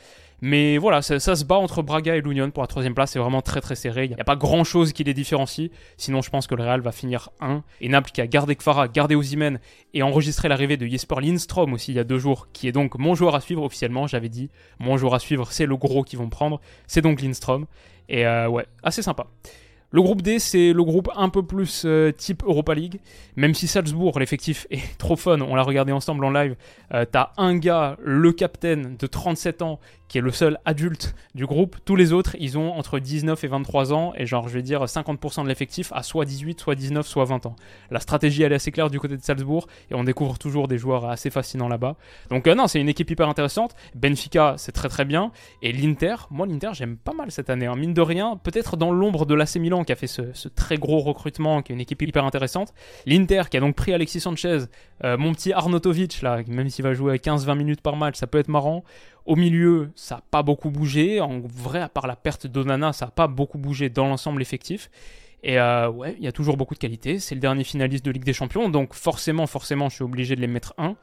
Mais 0.43 0.79
voilà, 0.79 1.03
ça, 1.03 1.19
se 1.19 1.45
bat 1.45 1.57
entre 1.57 1.83
Braga 1.83 2.17
et 2.17 2.23
l'Union 2.23 2.51
pour 2.51 2.63
la 2.63 2.67
troisième 2.67 2.95
place. 2.95 3.11
C'est 3.11 3.19
vraiment 3.19 3.43
très 3.43 3.61
très 3.61 3.75
serré. 3.75 4.07
Il 4.07 4.15
n'y 4.15 4.21
a 4.21 4.25
pas 4.25 4.37
grand 4.37 4.65
chose 4.65 4.95
qui 4.95 5.05
les 5.05 5.13
différencie. 5.13 5.71
Sinon, 5.99 6.23
je 6.23 6.31
pense 6.31 6.47
que 6.47 6.55
le 6.55 6.63
Real 6.63 6.81
va 6.81 6.93
finir 6.93 7.29
1. 7.41 7.63
Et 7.83 7.91
Naples 7.91 8.11
qui 8.11 8.23
a 8.23 8.27
gardé 8.27 8.57
Kfara, 8.57 8.89
gardé 8.89 9.15
Ozymen 9.15 9.61
et 9.93 10.03
enregistré 10.03 10.49
l'arrivée 10.49 10.79
de 10.79 10.87
Jesper 10.87 11.17
Lindstrom 11.21 11.75
aussi 11.75 11.93
il 11.93 11.97
y 11.97 11.99
a 11.99 12.05
deux 12.05 12.19
jours, 12.19 12.49
qui 12.55 12.69
est 12.69 12.73
donc 12.73 12.99
mon 12.99 13.15
joueur 13.15 13.35
à 13.35 13.41
suivre 13.41 13.63
officiellement. 13.63 14.07
J'avais 14.07 14.31
dit, 14.31 14.49
mon 14.79 14.97
joueur 14.97 15.13
à 15.13 15.19
suivre, 15.19 15.53
c'est 15.53 15.67
le 15.67 15.77
gros 15.77 16.05
qu'ils 16.05 16.19
vont 16.19 16.31
prendre. 16.31 16.59
C'est 16.87 17.03
donc 17.03 17.21
Lindstrom. 17.21 17.67
Et 18.09 18.27
euh, 18.27 18.49
ouais, 18.49 18.65
assez 18.83 19.03
sympa. 19.03 19.27
Le 19.93 20.03
groupe 20.03 20.23
D, 20.23 20.39
c'est 20.39 20.73
le 20.73 20.85
groupe 20.85 21.11
un 21.17 21.29
peu 21.31 21.43
plus 21.43 21.83
euh, 21.85 22.13
type 22.13 22.45
Europa 22.45 22.75
League. 22.75 23.01
Même 23.35 23.55
si 23.55 23.67
Salzbourg, 23.67 24.21
l'effectif 24.21 24.69
est 24.71 24.97
trop 24.99 25.17
fun, 25.17 25.41
on 25.41 25.57
l'a 25.57 25.63
regardé 25.63 25.91
ensemble 25.91 26.25
en 26.25 26.31
live. 26.31 26.55
Euh, 26.95 27.05
t'as 27.11 27.31
un 27.37 27.57
gars, 27.57 27.97
le 28.01 28.31
capitaine 28.31 28.97
de 28.97 29.07
37 29.09 29.63
ans, 29.63 29.81
qui 30.11 30.19
est 30.19 30.21
le 30.21 30.33
seul 30.33 30.59
adulte 30.65 31.15
du 31.35 31.47
groupe. 31.47 31.77
Tous 31.85 31.95
les 31.95 32.13
autres, 32.13 32.37
ils 32.39 32.59
ont 32.59 32.73
entre 32.73 32.99
19 32.99 33.43
et 33.43 33.47
23 33.47 33.93
ans, 33.93 34.13
et 34.17 34.27
genre, 34.27 34.49
je 34.49 34.55
vais 34.55 34.63
dire, 34.63 34.85
50% 34.85 35.45
de 35.45 35.49
l'effectif 35.49 35.93
à 35.95 36.03
soit 36.03 36.25
18, 36.25 36.61
soit 36.61 36.75
19, 36.75 37.07
soit 37.07 37.25
20 37.25 37.47
ans. 37.47 37.57
La 37.91 38.01
stratégie, 38.01 38.43
elle 38.43 38.53
est 38.53 38.57
assez 38.57 38.73
claire 38.73 38.91
du 38.91 38.99
côté 38.99 39.17
de 39.17 39.23
Salzbourg, 39.23 39.69
et 39.91 39.95
on 39.95 40.03
découvre 40.03 40.37
toujours 40.37 40.67
des 40.67 40.79
joueurs 40.79 41.09
assez 41.09 41.31
fascinants 41.31 41.69
là-bas. 41.69 41.97
Donc, 42.31 42.49
euh, 42.49 42.57
non, 42.57 42.67
c'est 42.67 42.81
une 42.81 42.89
équipe 42.89 43.09
hyper 43.11 43.29
intéressante. 43.29 43.77
Benfica, 43.95 44.55
c'est 44.57 44.73
très 44.73 44.89
très 44.89 45.05
bien. 45.05 45.31
Et 45.63 45.73
l'Inter, 45.73 46.17
moi, 46.31 46.47
l'Inter, 46.47 46.71
j'aime 46.73 46.97
pas 46.97 47.13
mal 47.13 47.31
cette 47.31 47.49
année. 47.49 47.67
Hein. 47.67 47.77
Mine 47.77 47.95
de 47.95 48.03
rien, 48.03 48.37
peut-être 48.37 48.77
dans 48.77 48.91
l'ombre 48.91 49.27
de 49.27 49.35
l'AC 49.35 49.57
Milan 49.57 49.80
qui 49.85 49.93
a 49.93 49.97
fait 49.97 50.07
ce, 50.07 50.49
très 50.49 50.77
gros 50.77 50.99
recrutement, 50.99 51.63
qui 51.63 51.73
est 51.73 51.75
une 51.75 51.81
équipe 51.81 52.03
hyper 52.03 52.25
intéressante. 52.25 52.73
L'Inter 53.07 53.43
qui 53.51 53.57
a 53.57 53.61
donc 53.61 53.77
pris 53.77 53.93
Alexis 53.93 54.21
Sanchez, 54.21 54.61
euh, 55.05 55.17
mon 55.17 55.33
petit 55.33 55.53
Arnautovic, 55.53 56.23
là, 56.23 56.43
même 56.47 56.69
s'il 56.69 56.85
va 56.85 56.95
jouer 56.95 57.17
15-20 57.17 57.57
minutes 57.57 57.81
par 57.81 57.97
match, 57.97 58.17
ça 58.17 58.27
peut 58.27 58.39
être 58.39 58.49
marrant. 58.49 58.85
Au 59.27 59.37
milieu, 59.37 59.91
ça 59.95 60.17
n'a 60.17 60.23
pas 60.31 60.43
beaucoup 60.43 60.71
bougé. 60.71 61.21
En 61.21 61.41
vrai, 61.41 61.81
à 61.81 61.89
part 61.89 62.07
la 62.07 62.17
perte 62.17 62.47
d'Onana, 62.47 62.93
ça 62.93 63.07
n'a 63.07 63.11
pas 63.11 63.29
beaucoup 63.29 63.59
bougé 63.59 63.89
dans 63.91 64.07
l'ensemble 64.07 64.43
effectif. 64.43 64.91
Et 65.43 65.59
euh, 65.59 65.89
ouais, 65.89 66.17
il 66.19 66.25
y 66.25 66.29
a 66.29 66.33
toujours 66.33 66.57
beaucoup 66.57 66.75
de 66.75 66.79
qualité. 66.79 67.19
C'est 67.19 67.35
le 67.35 67.41
dernier 67.41 67.65
finaliste 67.65 68.05
de 68.05 68.11
Ligue 68.11 68.25
des 68.25 68.33
Champions, 68.33 68.69
donc 68.69 68.95
forcément, 68.95 69.47
forcément, 69.47 69.89
je 69.89 69.97
suis 69.97 70.05
obligé 70.05 70.37
de 70.37 70.41
les 70.41 70.47
mettre 70.47 70.75
1. 70.79 70.97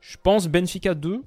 Je 0.00 0.16
pense 0.22 0.48
Benfica 0.48 0.94
2. 0.94 1.22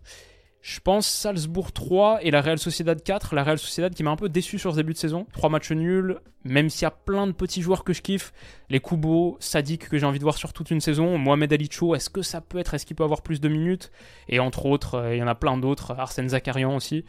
Je 0.61 0.79
pense 0.79 1.07
Salzbourg 1.07 1.71
3 1.71 2.19
et 2.23 2.29
la 2.29 2.41
Real 2.41 2.59
Sociedad 2.59 3.01
4. 3.01 3.33
La 3.33 3.43
Real 3.43 3.57
Sociedad 3.57 3.93
qui 3.93 4.03
m'a 4.03 4.11
un 4.11 4.15
peu 4.15 4.29
déçu 4.29 4.59
sur 4.59 4.71
ce 4.71 4.77
début 4.77 4.93
de 4.93 4.97
saison. 4.97 5.25
Trois 5.33 5.49
matchs 5.49 5.71
nuls, 5.71 6.19
même 6.43 6.69
s'il 6.69 6.83
y 6.83 6.85
a 6.85 6.91
plein 6.91 7.25
de 7.25 7.31
petits 7.31 7.63
joueurs 7.63 7.83
que 7.83 7.93
je 7.93 8.03
kiffe. 8.03 8.31
Les 8.69 8.79
Kubo, 8.79 9.37
Sadik 9.39 9.89
que 9.89 9.97
j'ai 9.97 10.05
envie 10.05 10.19
de 10.19 10.23
voir 10.23 10.37
sur 10.37 10.53
toute 10.53 10.69
une 10.69 10.79
saison. 10.79 11.17
Mohamed 11.17 11.51
Alicho, 11.51 11.95
est-ce 11.95 12.11
que 12.11 12.21
ça 12.21 12.41
peut 12.41 12.59
être 12.59 12.75
Est-ce 12.75 12.85
qu'il 12.85 12.95
peut 12.95 13.03
avoir 13.03 13.23
plus 13.23 13.41
de 13.41 13.49
minutes? 13.49 13.91
Et 14.29 14.39
entre 14.39 14.67
autres, 14.67 14.95
euh, 14.95 15.15
il 15.15 15.19
y 15.19 15.23
en 15.23 15.27
a 15.27 15.35
plein 15.35 15.57
d'autres. 15.57 15.95
Arsène 15.97 16.29
Zakarian 16.29 16.75
aussi. 16.75 17.05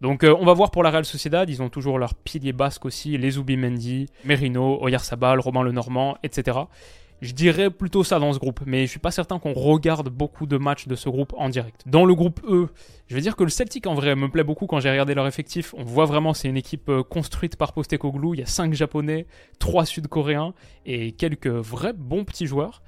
Donc 0.00 0.24
euh, 0.24 0.34
on 0.38 0.44
va 0.44 0.52
voir 0.52 0.70
pour 0.70 0.82
la 0.82 0.90
Real 0.90 1.04
Sociedad, 1.04 1.48
ils 1.48 1.62
ont 1.62 1.70
toujours 1.70 1.98
leur 1.98 2.14
pilier 2.14 2.52
basque 2.52 2.84
aussi, 2.84 3.16
les 3.16 3.30
Mendy, 3.56 4.06
Merino, 4.24 4.78
Oyarzabal, 4.82 5.40
Romain 5.40 5.62
Lenormand, 5.62 6.18
etc. 6.22 6.58
Je 7.22 7.32
dirais 7.32 7.70
plutôt 7.70 8.04
ça 8.04 8.18
dans 8.18 8.32
ce 8.32 8.38
groupe, 8.38 8.60
mais 8.66 8.82
je 8.82 8.90
suis 8.90 8.98
pas 8.98 9.10
certain 9.10 9.38
qu'on 9.38 9.54
regarde 9.54 10.10
beaucoup 10.10 10.46
de 10.46 10.58
matchs 10.58 10.86
de 10.86 10.94
ce 10.94 11.08
groupe 11.08 11.32
en 11.36 11.48
direct. 11.48 11.82
Dans 11.86 12.04
le 12.04 12.14
groupe 12.14 12.40
E, 12.46 12.68
je 13.06 13.14
vais 13.14 13.22
dire 13.22 13.36
que 13.36 13.44
le 13.44 13.48
Celtic 13.48 13.86
en 13.86 13.94
vrai 13.94 14.14
me 14.14 14.28
plaît 14.28 14.44
beaucoup 14.44 14.66
quand 14.66 14.80
j'ai 14.80 14.90
regardé 14.90 15.14
leur 15.14 15.26
effectif. 15.26 15.74
On 15.78 15.84
voit 15.84 16.04
vraiment 16.04 16.34
c'est 16.34 16.48
une 16.48 16.58
équipe 16.58 16.90
euh, 16.90 17.02
construite 17.02 17.56
par 17.56 17.72
Postecoglou. 17.72 18.34
Il 18.34 18.40
y 18.40 18.42
a 18.42 18.46
5 18.46 18.74
Japonais, 18.74 19.26
3 19.60 19.86
Sud-Coréens 19.86 20.52
et 20.84 21.12
quelques 21.12 21.46
vrais 21.46 21.94
bons 21.94 22.24
petits 22.24 22.46
joueurs. 22.46 22.82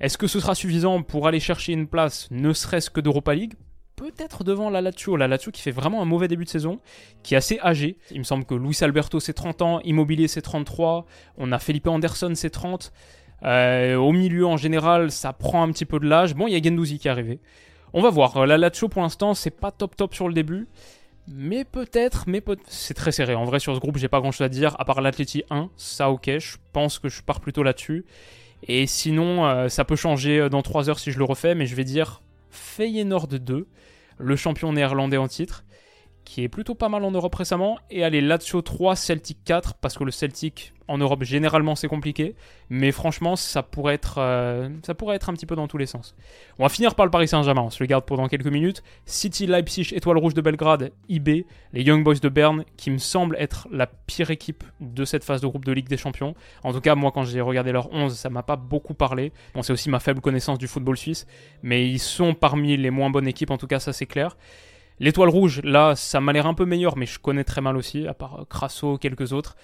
Est-ce 0.00 0.18
que 0.18 0.26
ce 0.26 0.40
sera 0.40 0.54
suffisant 0.54 1.02
pour 1.02 1.28
aller 1.28 1.40
chercher 1.40 1.72
une 1.72 1.86
place, 1.86 2.28
ne 2.30 2.52
serait-ce 2.52 2.90
que 2.90 3.00
d'Europa 3.00 3.34
League? 3.34 3.54
Peut-être 3.96 4.42
devant 4.42 4.70
la 4.70 4.80
Lazio, 4.80 5.16
la 5.16 5.28
Lazio 5.28 5.52
qui 5.52 5.62
fait 5.62 5.70
vraiment 5.70 6.02
un 6.02 6.04
mauvais 6.04 6.26
début 6.26 6.44
de 6.44 6.48
saison, 6.48 6.80
qui 7.22 7.34
est 7.34 7.36
assez 7.36 7.60
âgé. 7.60 7.96
Il 8.10 8.18
me 8.18 8.24
semble 8.24 8.44
que 8.44 8.54
Luis 8.54 8.76
Alberto 8.80 9.20
c'est 9.20 9.34
30 9.34 9.62
ans, 9.62 9.80
Immobilier 9.84 10.26
c'est 10.26 10.42
33, 10.42 11.06
on 11.36 11.52
a 11.52 11.60
Felipe 11.60 11.86
Anderson 11.86 12.32
c'est 12.34 12.50
30. 12.50 12.92
Euh, 13.42 13.96
au 13.96 14.12
milieu, 14.12 14.46
en 14.46 14.56
général, 14.56 15.10
ça 15.10 15.32
prend 15.32 15.62
un 15.62 15.70
petit 15.70 15.84
peu 15.84 15.98
de 15.98 16.06
l'âge. 16.06 16.34
Bon, 16.34 16.46
il 16.46 16.52
y 16.52 16.56
a 16.56 16.62
Gendouzi 16.62 16.98
qui 16.98 17.08
est 17.08 17.10
arrivé. 17.10 17.40
On 17.92 18.00
va 18.00 18.10
voir. 18.10 18.46
La 18.46 18.58
Lazio, 18.58 18.88
pour 18.88 19.02
l'instant, 19.02 19.34
c'est 19.34 19.50
pas 19.50 19.70
top 19.70 19.96
top 19.96 20.14
sur 20.14 20.28
le 20.28 20.34
début. 20.34 20.66
Mais 21.26 21.64
peut-être, 21.64 22.24
mais 22.26 22.42
c'est 22.66 22.94
très 22.94 23.12
serré. 23.12 23.34
En 23.34 23.44
vrai, 23.44 23.58
sur 23.58 23.74
ce 23.74 23.80
groupe, 23.80 23.96
j'ai 23.96 24.08
pas 24.08 24.20
grand 24.20 24.30
chose 24.30 24.44
à 24.44 24.48
dire, 24.48 24.76
à 24.78 24.84
part 24.84 25.00
l'Atleti 25.00 25.42
1. 25.50 25.70
Ça, 25.76 26.10
ok, 26.10 26.38
je 26.38 26.56
pense 26.72 26.98
que 26.98 27.08
je 27.08 27.22
pars 27.22 27.40
plutôt 27.40 27.62
là-dessus. 27.62 28.04
Et 28.66 28.86
sinon, 28.86 29.46
euh, 29.46 29.68
ça 29.68 29.84
peut 29.84 29.96
changer 29.96 30.40
euh, 30.40 30.48
dans 30.48 30.62
3 30.62 30.90
heures 30.90 30.98
si 30.98 31.12
je 31.12 31.18
le 31.18 31.24
refais, 31.24 31.54
mais 31.54 31.66
je 31.66 31.74
vais 31.74 31.84
dire 31.84 32.22
Feyenoord 32.50 33.28
2, 33.28 33.66
le 34.18 34.36
champion 34.36 34.72
néerlandais 34.72 35.16
en 35.16 35.28
titre 35.28 35.64
qui 36.24 36.42
est 36.42 36.48
plutôt 36.48 36.74
pas 36.74 36.88
mal 36.88 37.04
en 37.04 37.10
Europe 37.10 37.34
récemment. 37.34 37.78
Et 37.90 38.04
allez, 38.04 38.20
Lazio 38.20 38.62
3, 38.62 38.96
Celtic 38.96 39.38
4, 39.44 39.74
parce 39.74 39.96
que 39.96 40.04
le 40.04 40.10
Celtic 40.10 40.72
en 40.86 40.98
Europe 40.98 41.22
généralement 41.22 41.76
c'est 41.76 41.88
compliqué. 41.88 42.34
Mais 42.70 42.92
franchement, 42.92 43.36
ça 43.36 43.62
pourrait, 43.62 43.94
être, 43.94 44.16
euh, 44.18 44.68
ça 44.84 44.94
pourrait 44.94 45.16
être 45.16 45.28
un 45.28 45.34
petit 45.34 45.46
peu 45.46 45.56
dans 45.56 45.68
tous 45.68 45.78
les 45.78 45.86
sens. 45.86 46.14
On 46.58 46.62
va 46.62 46.68
finir 46.68 46.94
par 46.94 47.06
le 47.06 47.10
Paris 47.10 47.28
Saint-Germain, 47.28 47.62
on 47.62 47.70
se 47.70 47.82
le 47.82 47.86
garde 47.86 48.04
pendant 48.04 48.26
quelques 48.28 48.46
minutes. 48.46 48.82
City, 49.06 49.46
Leipzig, 49.46 49.92
Étoile 49.92 50.18
Rouge 50.18 50.34
de 50.34 50.40
Belgrade, 50.40 50.92
IB, 51.08 51.46
les 51.72 51.82
Young 51.82 52.02
Boys 52.02 52.16
de 52.16 52.28
Berne, 52.28 52.64
qui 52.76 52.90
me 52.90 52.98
semblent 52.98 53.36
être 53.38 53.68
la 53.70 53.86
pire 53.86 54.30
équipe 54.30 54.64
de 54.80 55.04
cette 55.04 55.24
phase 55.24 55.40
de 55.40 55.46
groupe 55.46 55.64
de 55.64 55.72
Ligue 55.72 55.88
des 55.88 55.96
Champions. 55.96 56.34
En 56.62 56.72
tout 56.72 56.80
cas, 56.80 56.94
moi 56.94 57.12
quand 57.12 57.24
j'ai 57.24 57.40
regardé 57.40 57.72
leur 57.72 57.92
11, 57.92 58.14
ça 58.14 58.30
m'a 58.30 58.42
pas 58.42 58.56
beaucoup 58.56 58.94
parlé. 58.94 59.32
Bon, 59.54 59.62
c'est 59.62 59.72
aussi 59.72 59.90
ma 59.90 60.00
faible 60.00 60.20
connaissance 60.20 60.58
du 60.58 60.66
football 60.66 60.96
suisse. 60.96 61.26
Mais 61.62 61.88
ils 61.88 61.98
sont 61.98 62.34
parmi 62.34 62.76
les 62.76 62.90
moins 62.90 63.10
bonnes 63.10 63.28
équipes, 63.28 63.50
en 63.50 63.58
tout 63.58 63.66
cas 63.66 63.78
ça 63.78 63.92
c'est 63.92 64.06
clair. 64.06 64.36
L'étoile 65.00 65.28
rouge, 65.28 65.60
là, 65.64 65.96
ça 65.96 66.20
m'a 66.20 66.32
l'air 66.32 66.46
un 66.46 66.54
peu 66.54 66.64
meilleur, 66.64 66.96
mais 66.96 67.06
je 67.06 67.18
connais 67.18 67.44
très 67.44 67.60
mal 67.60 67.76
aussi, 67.76 68.06
à 68.06 68.14
part 68.14 68.40
euh, 68.40 68.44
Crasso, 68.44 68.98
quelques 68.98 69.32
autres. 69.32 69.56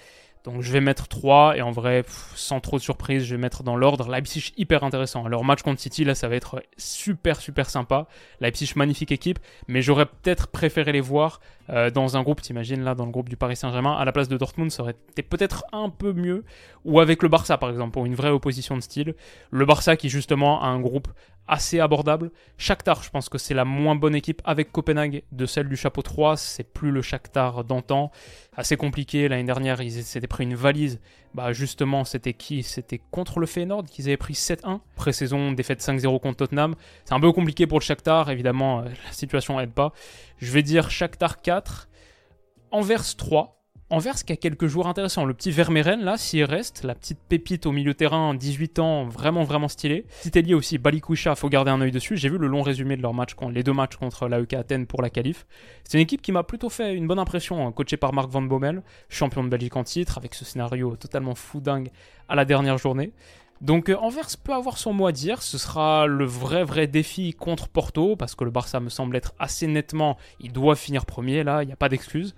Donc 0.43 0.61
je 0.61 0.71
vais 0.71 0.81
mettre 0.81 1.07
3 1.07 1.57
et 1.57 1.61
en 1.61 1.69
vrai, 1.69 2.03
sans 2.35 2.59
trop 2.59 2.77
de 2.77 2.81
surprise, 2.81 3.23
je 3.23 3.35
vais 3.35 3.41
mettre 3.41 3.61
dans 3.61 3.75
l'ordre 3.75 4.09
Leipzig 4.09 4.53
hyper 4.57 4.83
intéressant. 4.83 5.23
Alors 5.25 5.43
match 5.45 5.61
contre 5.61 5.79
City, 5.79 6.03
là 6.03 6.15
ça 6.15 6.27
va 6.27 6.35
être 6.35 6.63
super 6.77 7.39
super 7.39 7.69
sympa. 7.69 8.07
Leipzig 8.39 8.73
magnifique 8.75 9.11
équipe, 9.11 9.37
mais 9.67 9.83
j'aurais 9.83 10.07
peut-être 10.07 10.47
préféré 10.47 10.93
les 10.93 11.01
voir 11.01 11.41
euh, 11.71 11.89
dans 11.89 12.17
un 12.17 12.23
groupe, 12.23 12.41
t'imagines 12.41 12.83
là, 12.83 12.95
dans 12.95 13.05
le 13.05 13.11
groupe 13.11 13.29
du 13.29 13.37
Paris 13.37 13.55
Saint-Germain, 13.55 13.95
à 13.95 14.05
la 14.05 14.11
place 14.11 14.27
de 14.27 14.37
Dortmund, 14.37 14.71
ça 14.71 14.83
aurait 14.83 14.95
été 15.11 15.23
peut-être 15.23 15.63
un 15.71 15.89
peu 15.89 16.13
mieux. 16.13 16.43
Ou 16.83 16.99
avec 16.99 17.23
le 17.23 17.29
Barça 17.29 17.57
par 17.57 17.69
exemple, 17.69 17.91
pour 17.91 18.05
une 18.05 18.15
vraie 18.15 18.29
opposition 18.29 18.75
de 18.75 18.81
style. 18.81 19.15
Le 19.51 19.65
Barça 19.65 19.95
qui 19.95 20.09
justement 20.09 20.61
a 20.61 20.67
un 20.67 20.79
groupe 20.79 21.07
assez 21.47 21.79
abordable. 21.79 22.31
Shakhtar, 22.57 23.03
je 23.03 23.09
pense 23.09 23.29
que 23.29 23.37
c'est 23.37 23.53
la 23.53 23.65
moins 23.65 23.95
bonne 23.95 24.15
équipe 24.15 24.41
avec 24.45 24.71
Copenhague 24.71 25.23
de 25.31 25.45
celle 25.45 25.69
du 25.69 25.75
chapeau 25.75 26.01
3. 26.01 26.37
C'est 26.37 26.63
plus 26.63 26.91
le 26.91 27.01
Shakhtar 27.01 27.63
d'antan. 27.63 28.11
Assez 28.55 28.77
compliqué. 28.77 29.27
L'année 29.27 29.43
dernière, 29.43 29.81
ils 29.81 30.03
s'étaient 30.03 30.27
pris 30.27 30.43
une 30.43 30.55
valise. 30.55 30.99
Bah 31.33 31.53
justement, 31.53 32.03
c'était 32.03 32.33
qui? 32.33 32.61
C'était 32.63 32.99
contre 33.11 33.39
le 33.39 33.45
Feyenoord 33.45 33.85
qu'ils 33.85 34.07
avaient 34.07 34.17
pris 34.17 34.33
7-1. 34.33 34.81
Pré-saison, 34.95 35.53
défaite 35.53 35.81
5-0 35.81 36.19
contre 36.19 36.37
Tottenham. 36.37 36.75
C'est 37.05 37.13
un 37.13 37.19
peu 37.19 37.31
compliqué 37.31 37.67
pour 37.67 37.79
le 37.79 37.83
Shakhtar. 37.83 38.29
Évidemment, 38.29 38.81
euh, 38.81 38.83
la 39.05 39.11
situation 39.13 39.59
aide 39.59 39.71
pas. 39.71 39.93
Je 40.37 40.51
vais 40.51 40.63
dire 40.63 40.89
Shakhtar 40.89 41.41
4. 41.41 41.87
Anvers 42.71 43.15
3. 43.15 43.60
Anvers 43.91 44.23
qui 44.23 44.31
a 44.31 44.37
quelques 44.37 44.67
joueurs 44.67 44.87
intéressants. 44.87 45.25
Le 45.25 45.33
petit 45.33 45.51
Vermeeren, 45.51 45.99
là, 45.99 46.17
s'il 46.17 46.45
reste, 46.45 46.85
la 46.85 46.95
petite 46.95 47.19
pépite 47.27 47.65
au 47.65 47.73
milieu 47.73 47.93
terrain, 47.93 48.33
18 48.33 48.79
ans, 48.79 49.03
vraiment, 49.03 49.43
vraiment 49.43 49.67
stylé. 49.67 50.05
lié 50.33 50.53
aussi, 50.53 50.77
Balikwisha, 50.77 51.35
faut 51.35 51.49
garder 51.49 51.71
un 51.71 51.81
œil 51.81 51.91
dessus. 51.91 52.15
J'ai 52.15 52.29
vu 52.29 52.37
le 52.37 52.47
long 52.47 52.61
résumé 52.61 52.95
de 52.95 53.01
leur 53.01 53.13
match, 53.13 53.35
les 53.53 53.63
deux 53.63 53.73
matchs 53.73 53.97
contre 53.97 54.29
l'AEK 54.29 54.53
Athènes 54.53 54.87
pour 54.87 55.01
la 55.01 55.09
qualif. 55.09 55.45
C'est 55.83 55.97
une 55.97 56.03
équipe 56.03 56.21
qui 56.21 56.31
m'a 56.31 56.43
plutôt 56.43 56.69
fait 56.69 56.95
une 56.95 57.05
bonne 57.05 57.19
impression, 57.19 57.67
hein, 57.67 57.73
coaché 57.73 57.97
par 57.97 58.13
Marc 58.13 58.29
Van 58.29 58.41
Bommel, 58.41 58.81
champion 59.09 59.43
de 59.43 59.49
Belgique 59.49 59.75
en 59.75 59.83
titre, 59.83 60.17
avec 60.17 60.35
ce 60.35 60.45
scénario 60.45 60.95
totalement 60.95 61.35
fou 61.35 61.59
dingue 61.59 61.89
à 62.29 62.35
la 62.35 62.45
dernière 62.45 62.77
journée. 62.77 63.11
Donc 63.59 63.89
euh, 63.89 63.97
Anvers 63.97 64.37
peut 64.41 64.53
avoir 64.53 64.77
son 64.77 64.93
mot 64.93 65.07
à 65.07 65.11
dire, 65.11 65.41
ce 65.41 65.57
sera 65.57 66.07
le 66.07 66.23
vrai 66.23 66.63
vrai 66.63 66.87
défi 66.87 67.33
contre 67.33 67.67
Porto, 67.67 68.15
parce 68.15 68.35
que 68.35 68.45
le 68.45 68.51
Barça 68.51 68.79
me 68.79 68.87
semble 68.87 69.17
être 69.17 69.33
assez 69.37 69.67
nettement, 69.67 70.17
il 70.39 70.53
doit 70.53 70.77
finir 70.77 71.05
premier 71.05 71.43
là, 71.43 71.61
il 71.61 71.65
n'y 71.65 71.73
a 71.73 71.75
pas 71.75 71.89
d'excuse. 71.89 72.35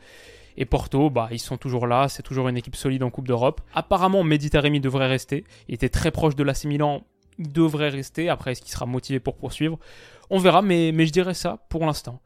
Et 0.57 0.65
Porto, 0.65 1.09
bah, 1.09 1.29
ils 1.31 1.39
sont 1.39 1.57
toujours 1.57 1.87
là, 1.87 2.07
c'est 2.07 2.23
toujours 2.23 2.47
une 2.47 2.57
équipe 2.57 2.75
solide 2.75 3.03
en 3.03 3.09
Coupe 3.09 3.27
d'Europe. 3.27 3.61
Apparemment, 3.73 4.23
Meditaremi 4.23 4.79
devrait 4.79 5.07
rester. 5.07 5.43
Il 5.67 5.75
était 5.75 5.89
très 5.89 6.11
proche 6.11 6.35
de 6.35 6.43
l'AC 6.43 6.65
Milan, 6.65 7.03
il 7.39 7.51
devrait 7.51 7.89
rester. 7.89 8.29
Après, 8.29 8.51
est-ce 8.51 8.61
qu'il 8.61 8.71
sera 8.71 8.85
motivé 8.85 9.19
pour 9.19 9.35
poursuivre? 9.35 9.79
On 10.29 10.39
verra, 10.39 10.61
mais, 10.61 10.91
mais 10.93 11.05
je 11.05 11.11
dirais 11.11 11.33
ça 11.33 11.59
pour 11.69 11.85
l'instant. 11.85 12.21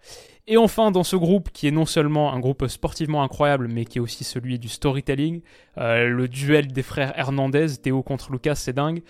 Et 0.49 0.55
enfin, 0.55 0.91
dans 0.91 1.03
ce 1.03 1.17
groupe 1.17 1.49
qui 1.51 1.67
est 1.67 1.71
non 1.71 1.85
seulement 1.85 2.33
un 2.33 2.39
groupe 2.39 2.67
sportivement 2.67 3.21
incroyable, 3.21 3.67
mais 3.67 3.83
qui 3.83 3.97
est 3.97 4.01
aussi 4.01 4.23
celui 4.23 4.59
du 4.59 4.69
storytelling, 4.69 5.41
euh, 5.77 6.07
le 6.07 6.29
duel 6.29 6.71
des 6.71 6.83
frères 6.83 7.11
Hernandez, 7.19 7.77
Théo 7.81 8.01
contre 8.01 8.31
Lucas, 8.31 8.55
c'est 8.55 8.71
dingue. 8.71 9.01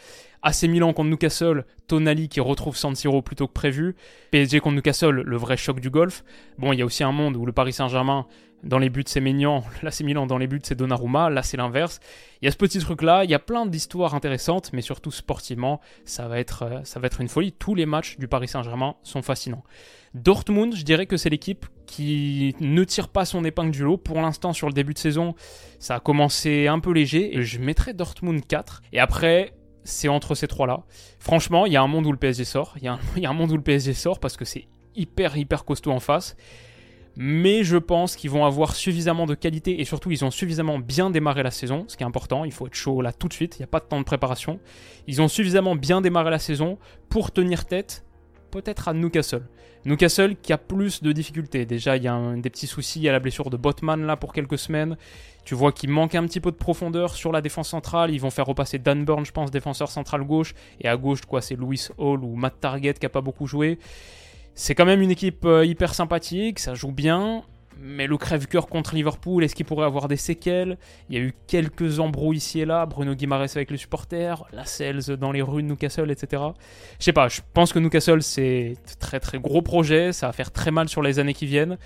AC 0.42 0.64
Milan 0.64 0.94
contre 0.94 1.10
Newcastle, 1.10 1.66
Tonali 1.88 2.30
qui 2.30 2.40
retrouve 2.40 2.76
San 2.76 2.96
Siro 2.96 3.22
plutôt 3.22 3.48
que 3.48 3.54
prévu, 3.54 3.96
PSG 4.32 4.60
contre 4.60 4.76
Newcastle, 4.76 5.22
le 5.22 5.38
vrai 5.38 5.58
choc 5.58 5.80
du 5.80 5.90
golf. 5.90 6.24
Bon, 6.58 6.74
il 6.74 6.80
y 6.80 6.82
a 6.82 6.86
aussi 6.86 7.04
un 7.04 7.12
monde 7.12 7.36
où 7.38 7.46
le 7.46 7.52
Paris 7.52 7.74
Saint-Germain 7.74 8.26
dans 8.64 8.80
les 8.80 8.90
buts, 8.90 9.04
c'est 9.06 9.22
Maignan. 9.22 9.64
Là, 9.84 9.92
c'est 9.92 10.04
Milan. 10.04 10.26
Dans 10.26 10.38
les 10.38 10.48
buts, 10.48 10.60
c'est 10.64 10.76
Donnarumma. 10.76 11.30
Là, 11.30 11.44
c'est 11.44 11.58
l'inverse. 11.58 12.00
Il 12.42 12.46
y 12.46 12.48
a 12.48 12.52
ce 12.52 12.58
petit 12.58 12.80
truc-là. 12.80 13.24
Il 13.24 13.30
y 13.30 13.34
a 13.34 13.40
plein 13.40 13.66
d'histoires 13.66 14.16
intéressantes, 14.16 14.72
mais 14.74 14.82
surtout 14.82 15.12
sportivement, 15.12 15.80
ça 16.06 16.28
va, 16.28 16.40
être, 16.40 16.64
euh, 16.64 16.80
ça 16.84 17.00
va 17.00 17.08
être 17.08 17.22
une 17.22 17.28
folie. 17.28 17.52
Tous 17.52 17.76
les 17.76 17.86
matchs 17.86 18.18
du 18.18 18.28
Paris 18.28 18.48
Saint-Germain 18.48 18.96
sont 19.04 19.22
fascinants. 19.22 19.64
Dortmund, 20.14 20.76
je 20.76 20.84
dirais 20.84 21.06
que 21.06 21.18
c'est 21.18 21.30
l'équipe 21.30 21.66
qui 21.86 22.56
ne 22.60 22.84
tire 22.84 23.10
pas 23.10 23.26
son 23.26 23.46
épingle 23.46 23.72
du 23.72 23.84
lot. 23.84 23.98
Pour 23.98 24.22
l'instant, 24.22 24.54
sur 24.54 24.68
le 24.68 24.74
début 24.74 24.94
de 24.94 25.00
saison, 25.00 25.36
ça 25.80 25.96
a 25.96 26.00
commencé 26.00 26.68
un 26.68 26.80
peu 26.80 26.92
léger. 26.92 27.38
Et 27.38 27.44
je 27.44 27.60
mettrais 27.60 27.94
Dortmund 27.94 28.46
4. 28.46 28.82
Et 28.92 29.00
après, 29.00 29.54
c'est 29.84 30.08
entre 30.08 30.34
ces 30.34 30.48
trois-là. 30.48 30.84
Franchement, 31.20 31.68
il 31.68 31.74
y 31.74 31.78
a 31.78 31.82
un 31.82 31.88
monde 31.88 32.08
où 32.08 32.12
le 32.12 32.18
PSG 32.18 32.44
sort. 32.44 32.74
Il 32.78 32.84
y, 32.84 32.86
y 33.22 33.26
a 33.26 33.30
un 33.30 33.34
monde 33.34 33.52
où 33.52 33.56
le 33.56 33.64
PSG 33.64 33.94
sort 33.94 34.20
parce 34.20 34.36
que 34.36 34.46
c'est 34.46 34.68
hyper, 34.96 35.38
hyper 35.38 35.64
costaud 35.64 35.92
en 35.92 36.00
face 36.00 36.36
mais 37.20 37.64
je 37.64 37.78
pense 37.78 38.16
qu'ils 38.16 38.30
vont 38.30 38.46
avoir 38.46 38.76
suffisamment 38.76 39.26
de 39.26 39.34
qualité 39.34 39.82
et 39.82 39.86
surtout 39.86 40.12
ils 40.12 40.24
ont 40.24 40.30
suffisamment 40.30 40.78
bien 40.78 41.10
démarré 41.10 41.42
la 41.42 41.52
saison, 41.52 41.86
ce 41.88 41.98
qui 41.98 42.04
est 42.04 42.06
important, 42.06 42.46
il 42.46 42.52
faut 42.52 42.68
être 42.68 42.76
chaud 42.76 43.02
là 43.02 43.12
tout 43.12 43.28
de 43.28 43.34
suite, 43.34 43.58
il 43.58 43.62
n'y 43.62 43.66
a 43.66 43.68
pas 43.68 43.80
de 43.80 43.86
temps 43.86 44.00
de 44.00 44.06
préparation. 44.06 44.60
Ils 45.08 45.22
ont 45.22 45.28
suffisamment 45.28 45.76
bien 45.76 46.00
démarré 46.00 46.30
la 46.30 46.40
saison 46.40 46.78
pour 47.10 47.32
tenir 47.32 47.66
tête 47.66 48.06
peut-être 48.52 48.88
à 48.88 48.94
Newcastle. 48.94 49.44
Newcastle 49.86 50.36
qui 50.36 50.54
a 50.54 50.58
plus 50.58 51.02
de 51.02 51.12
difficultés. 51.12 51.66
Déjà, 51.66 51.98
il 51.98 52.04
y 52.04 52.08
a 52.08 52.36
des 52.36 52.50
petits 52.50 52.68
soucis, 52.68 53.00
il 53.00 53.04
y 53.04 53.10
a 53.10 53.12
la 53.12 53.20
blessure 53.20 53.50
de 53.50 53.58
Botman 53.58 54.06
là 54.06 54.18
pour 54.18 54.34
quelques 54.34 54.58
semaines. 54.58 54.98
Tu 55.46 55.56
vois 55.56 55.72
qu'il 55.72 55.90
manque 55.90 56.14
un 56.14 56.26
petit 56.26 56.42
peu 56.42 56.52
de 56.52 56.58
profondeur 56.58 57.16
sur 57.16 57.32
la 57.32 57.42
défense 57.42 57.70
centrale. 57.70 58.12
Ils 58.12 58.20
vont 58.20 58.30
faire 58.30 58.46
repasser 58.46 58.80
Dan 58.80 59.06
Burn, 59.06 59.26
je 59.26 59.32
pense, 59.32 59.50
défenseur 59.50 59.90
central 59.90 60.24
gauche. 60.24 60.54
Et 60.82 60.90
à 60.90 60.98
gauche, 60.98 61.22
quoi, 61.22 61.42
c'est 61.42 61.56
Louis 61.56 61.88
Hall 61.98 62.24
ou 62.24 62.36
Matt 62.36 62.60
Target 62.60 62.96
qui 62.96 63.06
n'a 63.06 63.10
pas 63.10 63.22
beaucoup 63.22 63.48
joué. 63.48 63.80
C'est 64.60 64.74
quand 64.74 64.86
même 64.86 65.04
une 65.04 65.12
équipe 65.12 65.46
euh, 65.46 65.64
hyper 65.64 65.94
sympathique, 65.94 66.58
ça 66.58 66.74
joue 66.74 66.92
bien, 66.92 67.44
mais 67.80 68.08
le 68.08 68.18
crève-cœur 68.18 68.66
contre 68.66 68.96
Liverpool, 68.96 69.44
est-ce 69.44 69.54
qu'il 69.54 69.68
pourrait 69.68 69.86
avoir 69.86 70.08
des 70.08 70.18
séquelles? 70.18 70.80
Il 71.10 71.16
y 71.16 71.20
a 71.20 71.22
eu 71.22 71.32
quelques 71.46 72.00
embrouilles 72.00 72.38
ici 72.38 72.62
et 72.62 72.66
là, 72.66 72.88
Bruno 72.88 73.14
Guimaraes 73.14 73.52
avec 73.54 73.70
les 73.70 73.78
supporters, 73.78 74.44
la 74.52 74.64
dans 75.18 75.32
les 75.32 75.44
rues 75.44 75.62
de 75.62 75.68
Newcastle, 75.68 76.10
etc. 76.10 76.42
Je 77.00 77.06
sais 77.06 77.14
pas, 77.14 77.28
je 77.28 77.42
pense 77.54 77.72
que 77.72 77.78
Newcastle 77.78 78.24
c'est 78.24 78.74
très 79.00 79.20
très 79.20 79.38
gros 79.38 79.62
projet, 79.62 80.12
ça 80.12 80.26
va 80.26 80.34
faire 80.34 80.52
très 80.52 80.72
mal 80.72 80.90
sur 80.90 81.04
les 81.04 81.20
années 81.20 81.36
qui 81.36 81.46
viennent. 81.46 81.78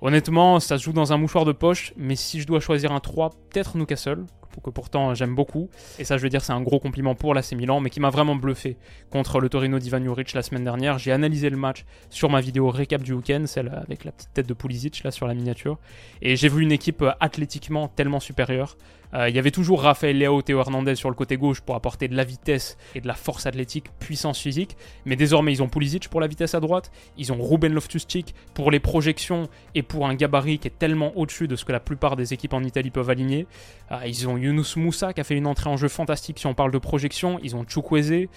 Honnêtement, 0.00 0.58
ça 0.58 0.78
se 0.78 0.82
joue 0.82 0.92
dans 0.92 1.12
un 1.12 1.18
mouchoir 1.18 1.44
de 1.44 1.52
poche, 1.52 1.94
mais 1.96 2.16
si 2.16 2.40
je 2.40 2.48
dois 2.48 2.58
choisir 2.58 2.90
un 2.90 2.98
3, 2.98 3.30
peut-être 3.30 3.76
Newcastle 3.76 4.24
que 4.60 4.70
pourtant 4.70 5.14
j'aime 5.14 5.34
beaucoup. 5.34 5.70
Et 5.98 6.04
ça, 6.04 6.16
je 6.16 6.22
veux 6.22 6.28
dire, 6.28 6.42
c'est 6.42 6.52
un 6.52 6.60
gros 6.60 6.80
compliment 6.80 7.14
pour 7.14 7.34
l'AC 7.34 7.52
Milan, 7.52 7.80
mais 7.80 7.90
qui 7.90 8.00
m'a 8.00 8.10
vraiment 8.10 8.36
bluffé 8.36 8.76
contre 9.10 9.40
le 9.40 9.48
Torino 9.48 9.78
d'Ivan 9.78 10.02
Juric 10.02 10.32
la 10.34 10.42
semaine 10.42 10.64
dernière. 10.64 10.98
J'ai 10.98 11.12
analysé 11.12 11.50
le 11.50 11.56
match 11.56 11.84
sur 12.10 12.30
ma 12.30 12.40
vidéo 12.40 12.70
récap 12.70 13.02
du 13.02 13.12
week-end, 13.12 13.44
celle 13.46 13.68
avec 13.68 14.04
la 14.04 14.12
petite 14.12 14.32
tête 14.34 14.46
de 14.46 14.54
Pulisic 14.54 15.02
là 15.04 15.10
sur 15.10 15.26
la 15.26 15.34
miniature. 15.34 15.78
Et 16.20 16.36
j'ai 16.36 16.48
vu 16.48 16.62
une 16.62 16.72
équipe 16.72 17.02
euh, 17.02 17.12
athlétiquement 17.20 17.88
tellement 17.88 18.20
supérieure. 18.20 18.76
Euh, 19.14 19.28
il 19.28 19.36
y 19.36 19.38
avait 19.38 19.50
toujours 19.50 19.82
Rafael 19.82 20.18
Leao, 20.18 20.40
Théo 20.42 20.58
Hernandez 20.58 20.94
sur 20.94 21.10
le 21.10 21.14
côté 21.14 21.36
gauche 21.36 21.60
pour 21.60 21.74
apporter 21.74 22.08
de 22.08 22.16
la 22.16 22.24
vitesse 22.24 22.78
et 22.94 23.00
de 23.00 23.06
la 23.06 23.14
force 23.14 23.46
athlétique, 23.46 23.86
puissance 23.98 24.38
physique. 24.38 24.76
Mais 25.04 25.16
désormais, 25.16 25.52
ils 25.52 25.62
ont 25.62 25.68
Pulisic 25.68 26.08
pour 26.08 26.20
la 26.20 26.26
vitesse 26.26 26.54
à 26.54 26.60
droite. 26.60 26.90
Ils 27.18 27.32
ont 27.32 27.42
Ruben 27.42 27.72
Loftus-Cheek 27.74 28.34
pour 28.54 28.70
les 28.70 28.80
projections 28.80 29.48
et 29.74 29.82
pour 29.82 30.06
un 30.08 30.14
gabarit 30.14 30.58
qui 30.58 30.68
est 30.68 30.78
tellement 30.78 31.12
au-dessus 31.16 31.46
de 31.46 31.56
ce 31.56 31.64
que 31.64 31.72
la 31.72 31.80
plupart 31.80 32.16
des 32.16 32.32
équipes 32.32 32.54
en 32.54 32.62
Italie 32.62 32.90
peuvent 32.90 33.10
aligner. 33.10 33.46
Euh, 33.90 33.98
ils 34.06 34.28
ont 34.28 34.38
Yunus 34.42 34.76
Moussa 34.76 35.12
qui 35.12 35.20
a 35.20 35.24
fait 35.24 35.36
une 35.36 35.46
entrée 35.46 35.70
en 35.70 35.76
jeu 35.76 35.88
fantastique 35.88 36.38
si 36.38 36.46
on 36.46 36.54
parle 36.54 36.72
de 36.72 36.78
projection. 36.78 37.38
Ils 37.42 37.56
ont 37.56 37.64
Chukwueze. 37.66 38.28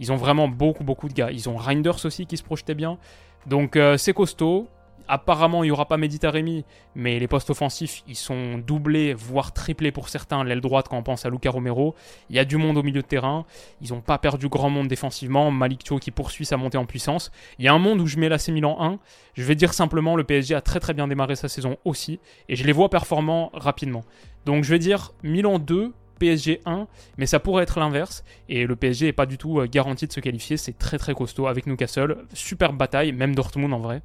Ils 0.00 0.12
ont 0.12 0.16
vraiment 0.16 0.48
beaucoup, 0.48 0.84
beaucoup 0.84 1.08
de 1.08 1.12
gars. 1.14 1.30
Ils 1.30 1.48
ont 1.48 1.56
Reinders 1.56 2.04
aussi 2.04 2.26
qui 2.26 2.36
se 2.36 2.42
projetait 2.42 2.74
bien. 2.74 2.98
Donc 3.46 3.76
euh, 3.76 3.96
c'est 3.96 4.12
costaud. 4.12 4.68
Apparemment, 5.08 5.64
il 5.64 5.68
n'y 5.68 5.70
aura 5.70 5.88
pas 5.88 5.96
Meditaremi, 5.96 6.64
mais 6.94 7.18
les 7.18 7.26
postes 7.26 7.50
offensifs, 7.50 8.02
ils 8.06 8.16
sont 8.16 8.58
doublés, 8.58 9.14
voire 9.14 9.52
triplés 9.52 9.90
pour 9.90 10.08
certains. 10.08 10.44
L'aile 10.44 10.60
droite, 10.60 10.88
quand 10.88 10.98
on 10.98 11.02
pense 11.02 11.24
à 11.24 11.30
Luca 11.30 11.50
Romero. 11.50 11.94
Il 12.28 12.36
y 12.36 12.38
a 12.38 12.44
du 12.44 12.58
monde 12.58 12.76
au 12.76 12.82
milieu 12.82 13.02
de 13.02 13.06
terrain. 13.06 13.46
Ils 13.80 13.92
n'ont 13.92 14.02
pas 14.02 14.18
perdu 14.18 14.48
grand 14.48 14.70
monde 14.70 14.88
défensivement. 14.88 15.50
Malik 15.50 15.86
Cho 15.86 15.98
qui 15.98 16.10
poursuit 16.10 16.44
sa 16.44 16.56
montée 16.56 16.78
en 16.78 16.84
puissance. 16.84 17.32
Il 17.58 17.64
y 17.64 17.68
a 17.68 17.72
un 17.72 17.78
monde 17.78 18.00
où 18.00 18.06
je 18.06 18.18
mets 18.18 18.28
l'AC 18.28 18.48
Milan 18.48 18.76
1. 18.80 18.98
Je 19.34 19.42
vais 19.44 19.54
dire 19.54 19.72
simplement, 19.72 20.14
le 20.14 20.24
PSG 20.24 20.54
a 20.54 20.60
très 20.60 20.80
très 20.80 20.94
bien 20.94 21.08
démarré 21.08 21.36
sa 21.36 21.48
saison 21.48 21.78
aussi. 21.84 22.20
Et 22.48 22.56
je 22.56 22.64
les 22.64 22.72
vois 22.72 22.90
performants 22.90 23.50
rapidement. 23.54 24.04
Donc 24.44 24.64
je 24.64 24.70
vais 24.70 24.78
dire 24.78 25.12
Milan 25.22 25.58
2, 25.58 25.92
PSG 26.18 26.60
1, 26.66 26.86
mais 27.16 27.26
ça 27.26 27.40
pourrait 27.40 27.62
être 27.62 27.80
l'inverse. 27.80 28.24
Et 28.48 28.66
le 28.66 28.76
PSG 28.76 29.06
n'est 29.06 29.12
pas 29.12 29.26
du 29.26 29.38
tout 29.38 29.60
euh, 29.60 29.66
garanti 29.66 30.06
de 30.06 30.12
se 30.12 30.20
qualifier. 30.20 30.56
C'est 30.56 30.76
très 30.76 30.98
très 30.98 31.14
costaud 31.14 31.46
avec 31.46 31.66
Newcastle. 31.66 32.26
Superbe 32.34 32.76
bataille, 32.76 33.12
même 33.12 33.34
Dortmund 33.34 33.72
en 33.72 33.78
vrai. 33.78 34.02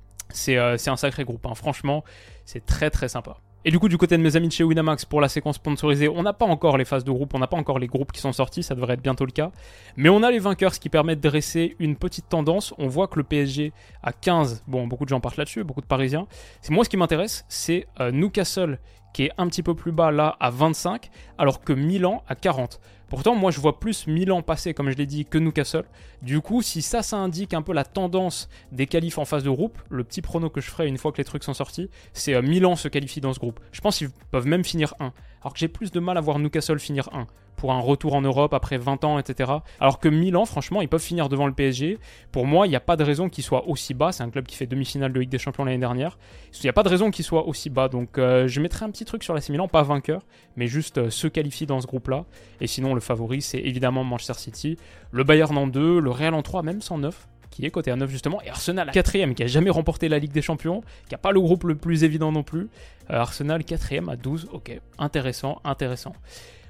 Euh, 0.50 0.78
c'est 0.78 0.90
un 0.90 0.98
sacré 0.98 1.24
groupe, 1.24 1.46
hein. 1.46 1.56
franchement, 1.56 2.04
c'est 2.46 2.66
très 2.66 2.90
très 2.90 3.08
sympa. 3.08 3.38
Et 3.66 3.72
du 3.72 3.80
coup, 3.80 3.88
du 3.88 3.98
côté 3.98 4.18
de 4.18 4.22
mes 4.22 4.36
amis 4.36 4.50
de 4.50 4.54
chez 4.54 4.66
Winamax, 4.66 5.06
pour 5.06 5.22
la 5.22 5.30
séquence 5.30 5.56
sponsorisée, 5.56 6.10
on 6.10 6.24
n'a 6.24 6.34
pas 6.34 6.46
encore 6.46 6.78
les 6.78 6.84
phases 6.84 7.06
de 7.06 7.12
groupe, 7.12 7.34
on 7.34 7.40
n'a 7.40 7.48
pas 7.48 7.56
encore 7.56 7.80
les 7.80 7.88
groupes 7.88 8.12
qui 8.12 8.20
sont 8.20 8.34
sortis, 8.34 8.62
ça 8.62 8.76
devrait 8.76 8.96
être 8.96 9.02
bientôt 9.02 9.26
le 9.26 9.32
cas. 9.32 9.52
Mais 9.96 10.10
on 10.10 10.22
a 10.22 10.32
les 10.32 10.40
vainqueurs, 10.40 10.74
ce 10.74 10.82
qui 10.82 10.90
permet 10.90 11.16
de 11.16 11.22
dresser 11.22 11.78
une 11.80 11.96
petite 11.96 12.28
tendance. 12.28 12.74
On 12.78 12.88
voit 12.88 13.08
que 13.08 13.18
le 13.18 13.24
PSG 13.24 13.72
à 14.02 14.12
15, 14.12 14.64
bon, 14.68 14.86
beaucoup 14.88 15.06
de 15.06 15.10
gens 15.10 15.22
partent 15.22 15.38
là-dessus, 15.38 15.64
beaucoup 15.64 15.80
de 15.80 15.86
Parisiens. 15.86 16.28
C'est 16.62 16.74
moi 16.74 16.84
ce 16.84 16.90
qui 16.90 16.98
m'intéresse, 16.98 17.46
c'est 17.48 17.88
euh, 18.02 18.12
Newcastle 18.12 18.80
qui 19.14 19.26
est 19.26 19.32
un 19.38 19.48
petit 19.48 19.64
peu 19.64 19.76
plus 19.76 19.92
bas 19.92 20.12
là 20.12 20.36
à 20.40 20.50
25, 20.50 21.10
alors 21.38 21.62
que 21.62 21.72
Milan 21.72 22.24
à 22.28 22.36
40. 22.36 22.82
Pourtant, 23.14 23.36
moi 23.36 23.52
je 23.52 23.60
vois 23.60 23.80
plus 23.80 24.08
Milan 24.08 24.42
passer, 24.42 24.74
comme 24.74 24.90
je 24.90 24.98
l'ai 24.98 25.06
dit, 25.06 25.24
que 25.24 25.38
Newcastle. 25.38 25.84
Du 26.24 26.42
coup, 26.42 26.64
si 26.64 26.82
ça, 26.82 27.04
ça 27.04 27.18
indique 27.18 27.54
un 27.54 27.62
peu 27.62 27.72
la 27.72 27.86
tendance 27.86 28.50
des 28.72 28.88
qualifs 28.88 29.20
en 29.20 29.26
phase 29.26 29.44
de 29.44 29.52
groupe, 29.52 29.78
le 29.92 30.04
petit 30.04 30.24
prono 30.24 30.50
que 30.50 30.62
je 30.62 30.72
ferai 30.72 30.88
une 30.88 30.98
fois 30.98 31.12
que 31.12 31.20
les 31.20 31.24
trucs 31.24 31.44
sont 31.44 31.54
sortis, 31.54 31.92
c'est 32.14 32.34
euh, 32.34 32.42
Milan 32.42 32.76
se 32.76 32.88
qualifie 32.88 33.22
dans 33.22 33.32
ce 33.32 33.38
groupe. 33.38 33.60
Je 33.72 33.82
pense 33.82 34.00
qu'ils 34.00 34.10
peuvent 34.32 34.48
même 34.48 34.64
finir 34.64 34.96
1. 35.00 35.14
Alors 35.42 35.54
que 35.54 35.60
j'ai 35.60 35.68
plus 35.68 35.92
de 35.92 36.00
mal 36.00 36.18
à 36.18 36.22
voir 36.22 36.40
Newcastle 36.40 36.80
finir 36.80 37.08
1 37.14 37.28
pour 37.64 37.72
un 37.72 37.80
retour 37.80 38.14
en 38.14 38.22
Europe 38.22 38.54
après 38.54 38.78
20 38.78 39.06
ans, 39.06 39.18
etc. 39.18 39.50
Alors 39.80 40.00
que 40.02 40.10
Milan, 40.10 40.44
franchement, 40.44 40.82
ils 40.82 40.90
peuvent 40.90 41.00
finir 41.02 41.30
devant 41.30 41.48
le 41.48 41.54
PSG. 41.54 41.98
Pour 42.34 42.46
moi, 42.46 42.68
il 42.68 42.72
n'y 42.72 42.76
a 42.76 42.82
pas 42.82 42.98
de 42.98 43.06
raison 43.06 43.30
qu'ils 43.30 43.46
soient 43.46 43.70
aussi 43.70 43.94
bas. 43.94 44.12
C'est 44.12 44.22
un 44.22 44.30
club 44.30 44.46
qui 44.46 44.58
fait 44.58 44.66
demi-finale 44.66 45.14
de 45.14 45.20
Ligue 45.22 45.30
des 45.30 45.38
Champions 45.38 45.64
l'année 45.64 45.78
dernière. 45.78 46.18
Il 46.56 46.66
n'y 46.66 46.70
a 46.70 46.74
pas 46.74 46.84
de 46.84 46.90
raison 46.90 47.10
qu'ils 47.10 47.24
soient 47.24 47.48
aussi 47.48 47.70
bas. 47.70 47.88
Donc 47.88 48.18
euh, 48.18 48.50
je 48.50 48.60
mettrai 48.60 48.84
un 48.84 48.92
petit 48.92 49.06
truc 49.06 49.24
sur 49.24 49.34
la 49.34 49.40
Milan, 49.48 49.70
pas 49.70 49.82
vainqueur, 49.82 50.24
mais 50.58 50.68
juste 50.68 50.98
euh, 50.98 51.10
se 51.10 51.28
qualifier 51.28 51.66
dans 51.66 51.80
ce 51.80 51.88
groupe-là. 51.88 52.26
Et 52.60 52.68
sinon, 52.68 52.96
le 52.96 53.00
favori, 53.00 53.42
c'est 53.42 53.60
évidemment 53.60 54.04
Manchester 54.04 54.34
City. 54.34 54.78
Le 55.12 55.24
Bayern 55.24 55.58
en 55.58 55.68
2, 55.68 56.02
le 56.02 56.12
Real 56.12 56.34
en 56.34 56.42
3, 56.42 56.64
même 56.64 56.82
sans 56.82 56.98
9 56.98 57.30
qui 57.54 57.68
est 57.68 57.72
côté 57.72 57.92
à 57.92 57.96
9 57.96 58.10
justement, 58.10 58.42
et 58.42 58.50
Arsenal 58.50 58.90
4ème, 58.90 59.36
qui 59.36 59.44
a 59.44 59.48
jamais 59.48 59.70
remporté 59.70 60.10
la 60.10 60.18
Ligue 60.18 60.32
des 60.32 60.42
Champions, 60.42 60.82
qui 61.08 61.14
a 61.14 61.20
pas 61.20 61.32
le 61.32 61.40
groupe 61.40 61.66
le 61.66 61.76
plus 61.76 62.04
évident 62.04 62.32
non 62.32 62.42
plus. 62.42 62.68
Euh, 63.12 63.20
Arsenal 63.20 63.62
4ème 63.62 64.10
à 64.10 64.16
12, 64.16 64.50
ok, 64.52 64.80
intéressant, 64.98 65.62
intéressant. 65.64 66.14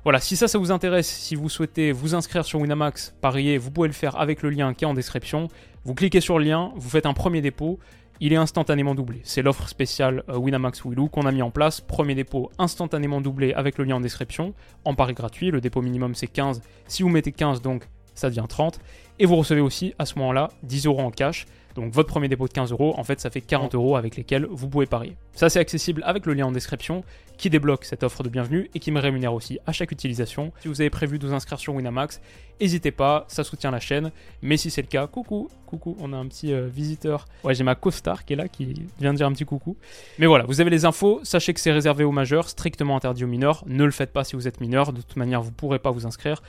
Voilà, 0.03 0.19
si 0.19 0.35
ça, 0.35 0.49
ça 0.49 0.57
vous 0.57 0.71
intéresse, 0.71 1.07
si 1.07 1.33
vous 1.35 1.47
souhaitez 1.47 1.93
vous 1.93 2.13
inscrire 2.13 2.43
sur 2.43 2.59
Winamax, 2.59 3.15
parier, 3.21 3.57
vous 3.57 3.71
pouvez 3.71 3.87
le 3.87 3.93
faire 3.93 4.19
avec 4.19 4.41
le 4.41 4.49
lien 4.49 4.73
qui 4.73 4.83
est 4.83 4.87
en 4.87 4.93
description. 4.93 5.47
Vous 5.85 5.95
cliquez 5.95 6.19
sur 6.19 6.39
le 6.39 6.43
lien, 6.43 6.73
vous 6.75 6.89
faites 6.89 7.05
un 7.05 7.13
premier 7.13 7.39
dépôt, 7.39 7.79
il 8.19 8.33
est 8.33 8.37
instantanément 8.37 8.95
doublé. 8.95 9.21
C'est 9.23 9.41
l'offre 9.41 9.69
spéciale 9.69 10.23
euh, 10.27 10.37
Winamax 10.37 10.83
Willou 10.83 11.07
qu'on 11.07 11.25
a 11.25 11.31
mis 11.31 11.41
en 11.41 11.51
place. 11.51 11.79
Premier 11.79 12.15
dépôt 12.15 12.51
instantanément 12.57 13.21
doublé 13.21 13.53
avec 13.53 13.77
le 13.77 13.85
lien 13.85 13.95
en 13.95 14.01
description, 14.01 14.53
en 14.83 14.93
pari 14.93 15.13
gratuit. 15.13 15.51
Le 15.51 15.61
dépôt 15.61 15.81
minimum 15.81 16.15
c'est 16.15 16.27
15. 16.27 16.61
Si 16.87 17.01
vous 17.01 17.09
mettez 17.09 17.31
15, 17.31 17.61
donc 17.61 17.87
ça 18.13 18.27
devient 18.29 18.45
30. 18.47 18.81
Et 19.19 19.25
vous 19.25 19.37
recevez 19.37 19.61
aussi 19.61 19.93
à 19.99 20.05
ce 20.05 20.19
moment-là 20.19 20.49
10 20.63 20.85
euros 20.85 21.01
en 21.01 21.11
cash. 21.11 21.45
Donc 21.75 21.93
votre 21.93 22.09
premier 22.09 22.27
dépôt 22.27 22.47
de 22.47 22.53
15 22.53 22.71
euros, 22.71 22.93
en 22.97 23.03
fait 23.03 23.19
ça 23.19 23.29
fait 23.29 23.41
40 23.41 23.75
euros 23.75 23.95
avec 23.95 24.15
lesquels 24.15 24.45
vous 24.49 24.67
pouvez 24.67 24.85
parier. 24.85 25.15
Ça 25.33 25.49
c'est 25.49 25.59
accessible 25.59 26.03
avec 26.05 26.25
le 26.25 26.33
lien 26.33 26.45
en 26.45 26.51
description 26.51 27.03
qui 27.37 27.49
débloque 27.49 27.85
cette 27.85 28.03
offre 28.03 28.23
de 28.23 28.29
bienvenue 28.29 28.69
et 28.73 28.79
qui 28.79 28.91
me 28.91 28.99
rémunère 28.99 29.33
aussi 29.33 29.59
à 29.65 29.71
chaque 29.71 29.91
utilisation. 29.91 30.51
Si 30.61 30.67
vous 30.67 30.81
avez 30.81 30.89
prévu 30.89 31.19
de 31.19 31.27
vous 31.27 31.33
inscrire 31.33 31.59
sur 31.59 31.73
Winamax, 31.73 32.21
n'hésitez 32.61 32.91
pas, 32.91 33.25
ça 33.27 33.43
soutient 33.43 33.71
la 33.71 33.79
chaîne. 33.79 34.11
Mais 34.41 34.57
si 34.57 34.69
c'est 34.69 34.81
le 34.81 34.87
cas, 34.87 35.07
coucou, 35.07 35.49
coucou, 35.65 35.97
on 35.99 36.13
a 36.13 36.17
un 36.17 36.27
petit 36.27 36.53
euh, 36.53 36.67
visiteur. 36.67 37.25
Ouais 37.43 37.55
j'ai 37.55 37.63
ma 37.63 37.75
co-star 37.75 38.25
qui 38.25 38.33
est 38.33 38.35
là, 38.35 38.47
qui 38.47 38.85
vient 38.99 39.13
de 39.13 39.17
dire 39.17 39.27
un 39.27 39.33
petit 39.33 39.45
coucou. 39.45 39.75
Mais 40.19 40.27
voilà, 40.27 40.45
vous 40.45 40.61
avez 40.61 40.69
les 40.69 40.85
infos, 40.85 41.19
sachez 41.23 41.53
que 41.53 41.59
c'est 41.59 41.71
réservé 41.71 42.03
aux 42.03 42.11
majeurs, 42.11 42.49
strictement 42.49 42.95
interdit 42.95 43.23
aux 43.23 43.27
mineurs. 43.27 43.63
Ne 43.67 43.83
le 43.83 43.91
faites 43.91 44.11
pas 44.11 44.23
si 44.23 44.35
vous 44.35 44.47
êtes 44.47 44.61
mineur, 44.61 44.93
de 44.93 45.01
toute 45.01 45.15
manière 45.15 45.41
vous 45.41 45.49
ne 45.49 45.55
pourrez 45.55 45.79
pas 45.79 45.91
vous 45.91 46.05
inscrire 46.05 46.41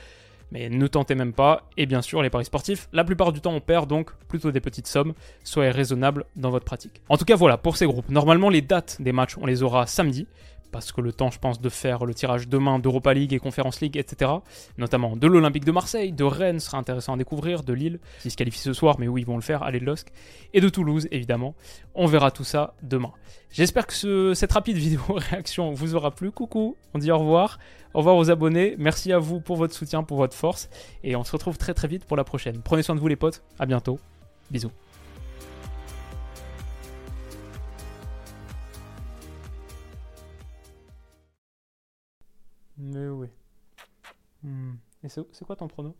mais 0.51 0.69
ne 0.69 0.87
tentez 0.87 1.15
même 1.15 1.33
pas. 1.33 1.69
Et 1.77 1.85
bien 1.85 2.01
sûr, 2.01 2.21
les 2.21 2.29
paris 2.29 2.45
sportifs, 2.45 2.87
la 2.93 3.03
plupart 3.03 3.31
du 3.31 3.41
temps 3.41 3.53
on 3.53 3.61
perd, 3.61 3.89
donc 3.89 4.11
plutôt 4.27 4.51
des 4.51 4.61
petites 4.61 4.87
sommes. 4.87 5.13
Soyez 5.43 5.71
raisonnable 5.71 6.25
dans 6.35 6.49
votre 6.49 6.65
pratique. 6.65 7.01
En 7.09 7.17
tout 7.17 7.25
cas, 7.25 7.35
voilà, 7.35 7.57
pour 7.57 7.77
ces 7.77 7.85
groupes. 7.85 8.09
Normalement, 8.09 8.49
les 8.49 8.61
dates 8.61 9.01
des 9.01 9.11
matchs, 9.11 9.37
on 9.37 9.45
les 9.45 9.63
aura 9.63 9.87
samedi 9.87 10.27
parce 10.75 10.91
que 10.91 10.99
le 10.99 11.13
temps, 11.13 11.31
je 11.31 11.39
pense, 11.39 11.61
de 11.61 11.69
faire 11.69 12.03
le 12.03 12.13
tirage 12.13 12.49
demain 12.49 12.79
d'Europa 12.79 13.13
League 13.13 13.31
et 13.31 13.39
Conference 13.39 13.79
League, 13.79 13.95
etc., 13.95 14.29
notamment 14.77 15.15
de 15.15 15.25
l'Olympique 15.25 15.63
de 15.63 15.71
Marseille, 15.71 16.11
de 16.11 16.25
Rennes, 16.25 16.59
sera 16.59 16.77
intéressant 16.77 17.13
à 17.13 17.17
découvrir, 17.17 17.63
de 17.63 17.71
Lille, 17.71 17.99
qui 18.21 18.29
se 18.29 18.35
qualifie 18.35 18.59
ce 18.59 18.73
soir, 18.73 18.97
mais 18.99 19.07
oui, 19.07 19.21
ils 19.21 19.25
vont 19.25 19.37
le 19.37 19.41
faire, 19.41 19.63
allez 19.63 19.79
de 19.79 19.85
LOSC, 19.85 20.07
et 20.53 20.59
de 20.59 20.67
Toulouse, 20.67 21.07
évidemment. 21.11 21.55
On 21.93 22.07
verra 22.07 22.29
tout 22.29 22.43
ça 22.43 22.73
demain. 22.83 23.13
J'espère 23.51 23.87
que 23.87 24.33
cette 24.33 24.51
rapide 24.51 24.75
vidéo 24.75 24.99
réaction 25.15 25.71
vous 25.71 25.95
aura 25.95 26.11
plu. 26.11 26.29
Coucou, 26.29 26.75
on 26.93 26.99
dit 26.99 27.09
au 27.09 27.19
revoir. 27.19 27.57
Au 27.93 27.99
revoir 27.99 28.17
aux 28.17 28.29
abonnés. 28.29 28.75
Merci 28.77 29.13
à 29.13 29.19
vous 29.19 29.39
pour 29.39 29.55
votre 29.55 29.73
soutien, 29.73 30.03
pour 30.03 30.17
votre 30.17 30.35
force. 30.35 30.69
Et 31.05 31.15
on 31.15 31.23
se 31.23 31.31
retrouve 31.31 31.57
très 31.57 31.73
très 31.73 31.87
vite 31.87 32.03
pour 32.03 32.17
la 32.17 32.25
prochaine. 32.25 32.59
Prenez 32.61 32.83
soin 32.83 32.95
de 32.95 32.99
vous 32.99 33.07
les 33.07 33.15
potes. 33.15 33.43
À 33.59 33.65
bientôt. 33.65 33.97
Bisous. 34.51 34.71
Mais 42.77 43.07
oui. 43.07 43.27
Hmm. 44.43 44.73
Et 45.03 45.09
c'est 45.09 45.45
quoi 45.45 45.55
ton 45.55 45.67
prono? 45.67 45.95